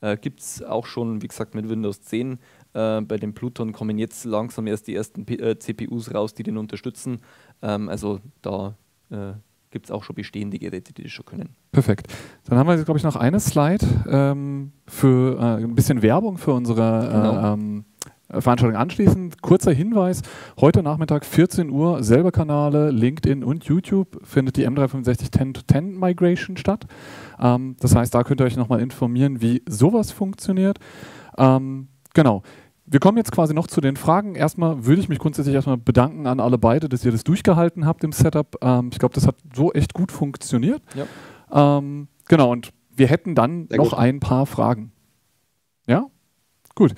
[0.00, 2.38] äh, gibt es auch schon, wie gesagt, mit Windows 10
[2.74, 6.42] äh, bei den Pluton kommen jetzt langsam erst die ersten P äh, CPUs raus, die
[6.42, 7.20] den unterstützen.
[7.62, 8.76] Ähm, also da
[9.10, 9.32] äh,
[9.70, 11.50] gibt es auch schon bestehende Geräte, die das schon können.
[11.72, 12.08] Perfekt.
[12.44, 16.38] Dann haben wir jetzt, glaube ich, noch eine Slide ähm, für äh, ein bisschen Werbung
[16.38, 17.54] für unsere äh, genau.
[17.54, 17.84] ähm,
[18.30, 19.40] Veranstaltung anschließend.
[19.40, 20.22] Kurzer Hinweis:
[20.60, 26.86] Heute Nachmittag 14 Uhr, selber Kanale, LinkedIn und YouTube findet die M365 10-to-10 Migration statt.
[27.40, 30.78] Ähm, das heißt, da könnt ihr euch nochmal informieren, wie sowas funktioniert.
[31.38, 32.42] Ähm, Genau.
[32.90, 34.34] Wir kommen jetzt quasi noch zu den Fragen.
[34.34, 38.02] Erstmal würde ich mich grundsätzlich erstmal bedanken an alle beide, dass ihr das durchgehalten habt
[38.02, 38.56] im Setup.
[38.62, 40.82] Ähm, ich glaube, das hat so echt gut funktioniert.
[40.94, 41.78] Ja.
[41.78, 43.98] Ähm, genau, und wir hätten dann Sehr noch gut.
[43.98, 44.92] ein paar Fragen.
[45.86, 46.06] Ja?
[46.74, 46.94] Gut.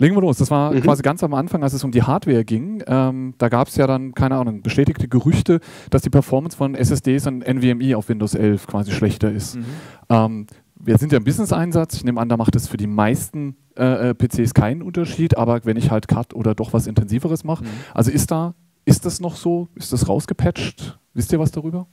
[0.00, 0.38] Legen wir los.
[0.38, 0.82] Das war mhm.
[0.82, 2.82] quasi ganz am Anfang, als es um die Hardware ging.
[2.86, 5.58] Ähm, da gab es ja dann, keine Ahnung, bestätigte Gerüchte,
[5.90, 9.56] dass die Performance von SSDs und NVMe auf Windows 11 quasi schlechter ist.
[9.56, 9.64] Mhm.
[10.08, 10.46] Ähm,
[10.80, 11.94] wir sind ja im Business-Einsatz.
[11.94, 15.36] Ich nehme an, da macht es für die meisten äh, äh PCs keinen Unterschied.
[15.36, 17.70] Aber wenn ich halt Cut oder doch was Intensiveres mache, mhm.
[17.94, 18.54] also ist da,
[18.84, 19.68] ist das noch so?
[19.74, 20.98] Ist das rausgepatcht?
[21.14, 21.86] Wisst ihr was darüber?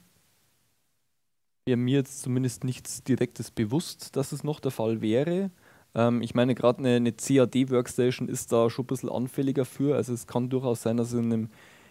[1.68, 5.50] Ja, mir jetzt zumindest nichts Direktes bewusst, dass es noch der Fall wäre.
[5.94, 9.96] Ähm, ich meine, gerade eine, eine CAD-Workstation ist da schon ein bisschen anfälliger für.
[9.96, 11.48] Also es kann durchaus sein, dass in einem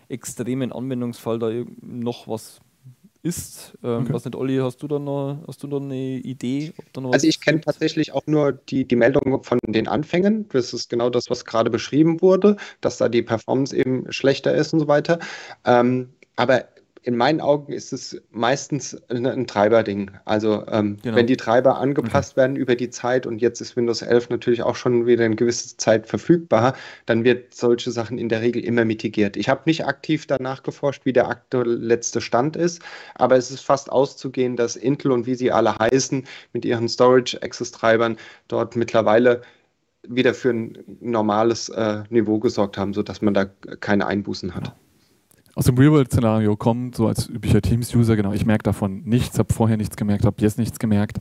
[0.08, 1.50] extremen Anwendungsfall da
[1.82, 2.60] noch was
[3.26, 3.74] ist.
[3.84, 4.14] Ähm, okay.
[4.14, 6.74] Was nicht, Olli, hast du da noch, hast du da eine Idee?
[6.96, 10.48] also ich kenne tatsächlich auch nur die, die Meldung von den Anfängen.
[10.50, 14.74] Das ist genau das, was gerade beschrieben wurde, dass da die Performance eben schlechter ist
[14.74, 15.20] und so weiter.
[15.66, 16.66] Ähm, aber
[17.06, 20.10] in meinen Augen ist es meistens ein, ein Treiberding.
[20.26, 21.16] Also ähm, genau.
[21.16, 22.42] wenn die Treiber angepasst okay.
[22.42, 25.78] werden über die Zeit und jetzt ist Windows 11 natürlich auch schon wieder eine gewisse
[25.78, 26.74] Zeit verfügbar,
[27.06, 29.38] dann wird solche Sachen in der Regel immer mitigiert.
[29.38, 32.82] Ich habe nicht aktiv danach geforscht, wie der aktuelle letzte Stand ist,
[33.14, 37.40] aber es ist fast auszugehen, dass Intel und wie sie alle heißen mit ihren Storage
[37.44, 39.42] Access Treibern dort mittlerweile
[40.08, 44.74] wieder für ein normales äh, Niveau gesorgt haben, sodass man da keine Einbußen hat
[45.56, 49.78] aus dem Real-World-Szenario kommt, so als üblicher Teams-User, genau, ich merke davon nichts, habe vorher
[49.78, 51.20] nichts gemerkt, habe jetzt nichts gemerkt.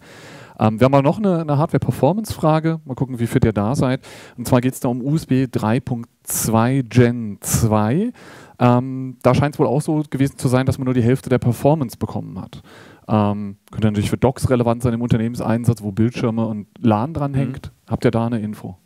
[0.59, 4.01] Ähm, wir haben aber noch eine, eine Hardware-Performance-Frage, mal gucken, wie fit ihr da seid.
[4.37, 8.13] Und zwar geht es da um USB 3.2 Gen 2.
[8.59, 11.31] Ähm, da scheint es wohl auch so gewesen zu sein, dass man nur die Hälfte
[11.31, 12.63] der Performance bekommen hat.
[13.07, 17.71] Ähm, könnte natürlich für Docs relevant sein im Unternehmenseinsatz, wo Bildschirme und LAN dranhängt.
[17.73, 17.91] Mhm.
[17.91, 18.79] Habt ihr da eine Info?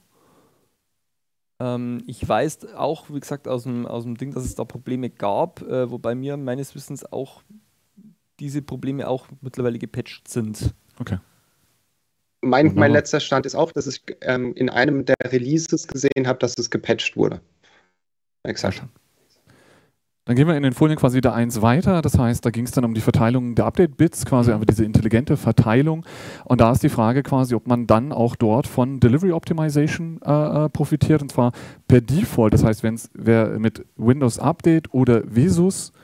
[1.61, 5.11] Ähm, ich weiß auch, wie gesagt, aus dem, aus dem Ding, dass es da Probleme
[5.11, 7.43] gab, äh, wobei mir meines Wissens auch
[8.41, 10.75] diese Probleme auch mittlerweile gepatcht sind.
[11.01, 11.19] Okay.
[12.41, 16.39] Mein, mein letzter Stand ist auch, dass ich ähm, in einem der Releases gesehen habe,
[16.39, 17.41] dass es gepatcht wurde.
[18.45, 18.85] Exakt.
[20.29, 22.03] Dann gehen wir in den Folien quasi wieder eins weiter.
[22.03, 25.39] Das heißt, da ging es dann um die Verteilung der Update-Bits, quasi einfach diese intelligente
[25.39, 26.05] Verteilung.
[26.45, 30.67] Und da ist die Frage quasi, ob man dann auch dort von Delivery Optimization äh,
[30.67, 31.23] äh profitiert.
[31.23, 31.53] Und zwar
[31.87, 32.53] per Default.
[32.53, 35.95] Das heißt, wenn es mit Windows Update oder Vesus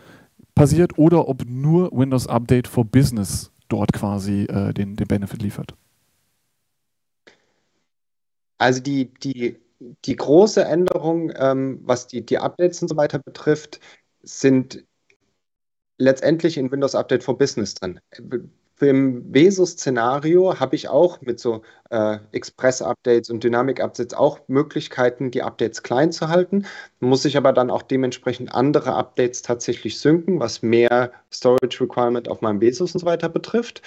[0.55, 5.75] passiert oder ob nur Windows Update for Business dort quasi äh, den, den Benefit liefert.
[8.57, 9.59] Also die, die,
[10.07, 13.81] die große Änderung, ähm, was die, die Updates und so weiter betrifft,
[14.25, 14.85] sind
[15.99, 18.01] letztendlich in Windows Update for Business drin.
[18.81, 25.83] Im Vesus-Szenario habe ich auch mit so äh, Express-Updates und Dynamic-Updates auch Möglichkeiten, die Updates
[25.85, 26.67] klein zu halten.
[26.99, 32.41] Muss ich aber dann auch dementsprechend andere Updates tatsächlich synken, was mehr Storage Requirement auf
[32.41, 33.81] meinem Vesus und so weiter betrifft.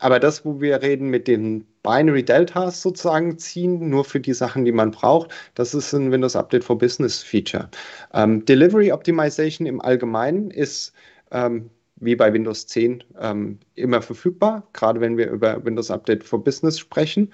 [0.00, 4.66] Aber das, wo wir reden mit den Binary Deltas sozusagen ziehen, nur für die Sachen,
[4.66, 7.70] die man braucht, das ist ein Windows Update for Business Feature.
[8.12, 10.92] Ähm, Delivery Optimization im Allgemeinen ist
[11.30, 16.42] ähm, wie bei Windows 10 ähm, immer verfügbar, gerade wenn wir über Windows Update for
[16.42, 17.32] Business sprechen.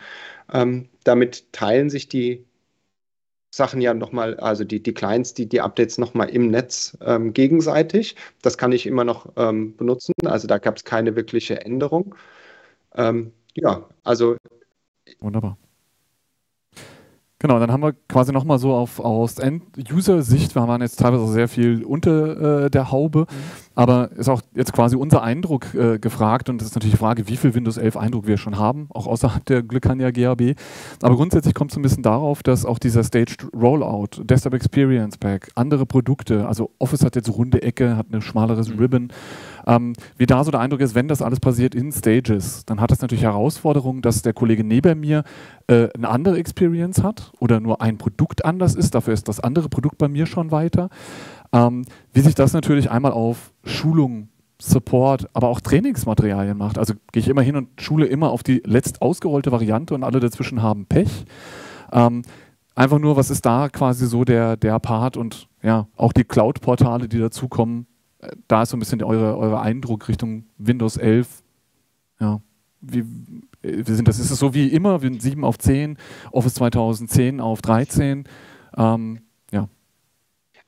[0.53, 2.45] Ähm, damit teilen sich die
[3.53, 8.15] Sachen ja nochmal, also die, die Clients, die, die Updates nochmal im Netz ähm, gegenseitig.
[8.43, 12.15] Das kann ich immer noch ähm, benutzen, also da gab es keine wirkliche Änderung.
[12.95, 14.37] Ähm, ja, also.
[15.19, 15.57] Wunderbar.
[17.41, 21.49] Genau, dann haben wir quasi nochmal so auf, aus End-User-Sicht, wir waren jetzt teilweise sehr
[21.49, 23.25] viel unter äh, der Haube, mhm.
[23.81, 27.28] Aber ist auch jetzt quasi unser Eindruck äh, gefragt und das ist natürlich die Frage,
[27.28, 30.55] wie viel Windows 11 Eindruck wir schon haben, auch außerhalb der Glückania GAB.
[31.01, 35.49] Aber grundsätzlich kommt es ein bisschen darauf, dass auch dieser Staged Rollout, Desktop Experience Pack,
[35.55, 38.78] andere Produkte, also Office hat jetzt runde Ecke, hat eine schmaleres mhm.
[38.81, 39.09] Ribbon,
[39.66, 42.91] ähm, wie da so der Eindruck ist, wenn das alles passiert in Stages, dann hat
[42.91, 45.24] das natürlich Herausforderungen, dass der Kollege neben mir
[45.68, 48.95] äh, eine andere Experience hat oder nur ein Produkt anders ist.
[48.95, 50.91] Dafür ist das andere Produkt bei mir schon weiter.
[51.53, 54.29] Ähm, wie sich das natürlich einmal auf Schulung,
[54.61, 56.79] Support, aber auch Trainingsmaterialien macht.
[56.79, 60.21] Also gehe ich immer hin und schule immer auf die letzt ausgerollte Variante und alle
[60.21, 61.25] dazwischen haben Pech.
[61.93, 62.23] Ähm,
[62.75, 67.09] einfach nur, was ist da quasi so der, der Part und ja, auch die Cloud-Portale,
[67.09, 67.87] die dazukommen,
[68.49, 71.43] da ist so ein bisschen eure, eure Eindruck Richtung Windows 11.
[72.21, 72.41] Ja,
[72.81, 73.05] wie,
[73.63, 74.19] wie sind das?
[74.19, 75.97] Ist es so wie immer, 7 auf 10,
[76.33, 78.25] Office 2010 auf 13?
[78.77, 79.21] Ähm.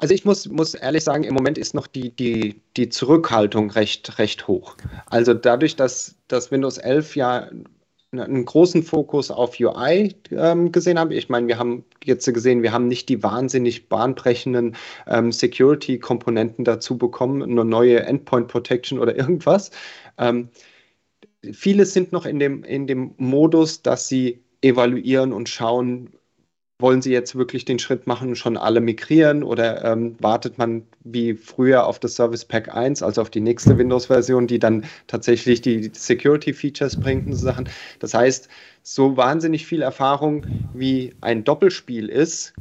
[0.03, 4.19] Also ich muss, muss ehrlich sagen, im Moment ist noch die, die, die Zurückhaltung recht,
[4.19, 4.77] recht hoch.
[5.07, 7.49] Also dadurch, dass, dass Windows 11 ja
[8.11, 11.15] einen großen Fokus auf UI ähm, gesehen habe.
[11.15, 14.75] Ich meine, wir haben jetzt gesehen, wir haben nicht die wahnsinnig bahnbrechenden
[15.07, 19.71] ähm, Security-Komponenten dazu bekommen, nur neue Endpoint Protection oder irgendwas.
[20.19, 20.49] Ähm,
[21.53, 26.11] viele sind noch in dem, in dem Modus, dass sie evaluieren und schauen,
[26.83, 30.83] wollen Sie jetzt wirklich den Schritt machen und schon alle migrieren oder ähm, wartet man
[31.05, 35.63] wie früher auf das Service Pack 1, also auf die nächste Windows-Version, die dann tatsächlich
[35.63, 37.69] die Security-Features bringt und so Sachen.
[38.01, 38.49] Das heißt,
[38.83, 42.53] so wahnsinnig viel Erfahrung wie ein Doppelspiel ist,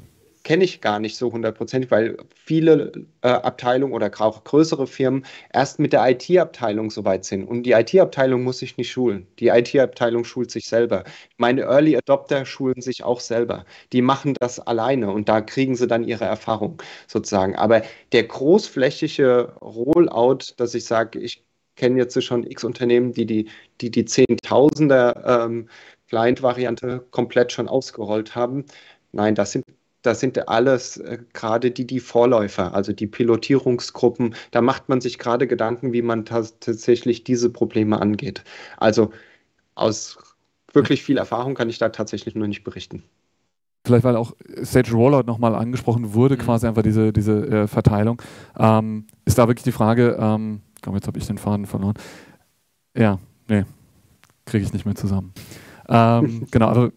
[0.44, 5.80] kenne ich gar nicht so hundertprozentig, weil viele äh, Abteilungen oder auch größere Firmen erst
[5.80, 7.46] mit der IT-Abteilung soweit sind.
[7.46, 9.28] Und die IT-Abteilung muss sich nicht schulen.
[9.40, 11.04] Die IT-Abteilung schult sich selber.
[11.38, 13.66] Meine Early Adopter schulen sich auch selber.
[13.94, 17.56] Die machen das alleine und da kriegen sie dann ihre Erfahrung sozusagen.
[17.56, 21.44] Aber der großflächige Rollout, dass ich sage, ich
[21.76, 23.50] kenne jetzt schon x Unternehmen, die die,
[23.82, 25.70] die, die Zehntausender ähm,
[26.10, 28.66] Client-Variante komplett schon ausgerollt haben.
[29.14, 29.66] Nein, das sind
[30.02, 34.36] das sind alles äh, gerade die, die Vorläufer, also die Pilotierungsgruppen.
[34.52, 38.44] Da macht man sich gerade Gedanken, wie man tatsächlich diese Probleme angeht.
[38.78, 39.12] Also
[39.76, 40.18] aus
[40.74, 43.04] wirklich viel Erfahrung kann ich da tatsächlich nur nicht berichten.
[43.86, 46.40] Vielleicht, weil auch Sage Rollout nochmal angesprochen wurde, mhm.
[46.40, 48.22] quasi einfach diese, diese äh, Verteilung,
[48.58, 51.96] ähm, ist da wirklich die Frage, ähm, komm, jetzt habe ich den Faden verloren.
[52.96, 53.66] Ja, nee,
[54.46, 55.34] kriege ich nicht mehr zusammen.
[55.90, 56.92] ähm, genau, also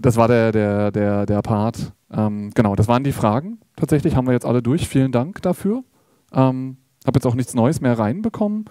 [0.00, 1.92] das war der, der, der, der Part.
[2.12, 3.58] Ähm, genau, das waren die Fragen.
[3.76, 4.88] Tatsächlich haben wir jetzt alle durch.
[4.88, 5.84] Vielen Dank dafür.
[6.32, 8.66] Ähm, habe jetzt auch nichts Neues mehr reinbekommen.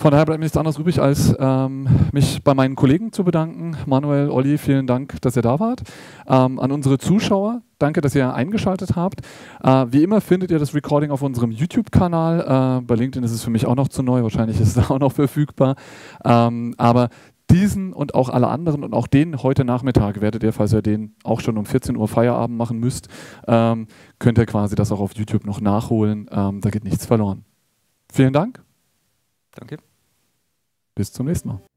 [0.00, 3.76] Von daher bleibt mir nichts anderes übrig, als ähm, mich bei meinen Kollegen zu bedanken.
[3.84, 5.82] Manuel, Olli, vielen Dank, dass ihr da wart.
[6.26, 9.20] Ähm, an unsere Zuschauer, danke, dass ihr eingeschaltet habt.
[9.62, 12.80] Äh, wie immer findet ihr das Recording auf unserem YouTube-Kanal.
[12.80, 14.98] Äh, bei LinkedIn ist es für mich auch noch zu neu, wahrscheinlich ist es auch
[14.98, 15.76] noch verfügbar.
[16.24, 17.10] Ähm, aber
[17.50, 21.14] diesen und auch alle anderen und auch den heute Nachmittag werdet ihr, falls ihr den
[21.24, 23.08] auch schon um 14 Uhr Feierabend machen müsst,
[23.46, 23.86] ähm,
[24.18, 26.28] könnt ihr quasi das auch auf YouTube noch nachholen.
[26.30, 27.44] Ähm, da geht nichts verloren.
[28.12, 28.62] Vielen Dank.
[29.52, 29.78] Danke.
[30.94, 31.69] Bis zum nächsten Mal.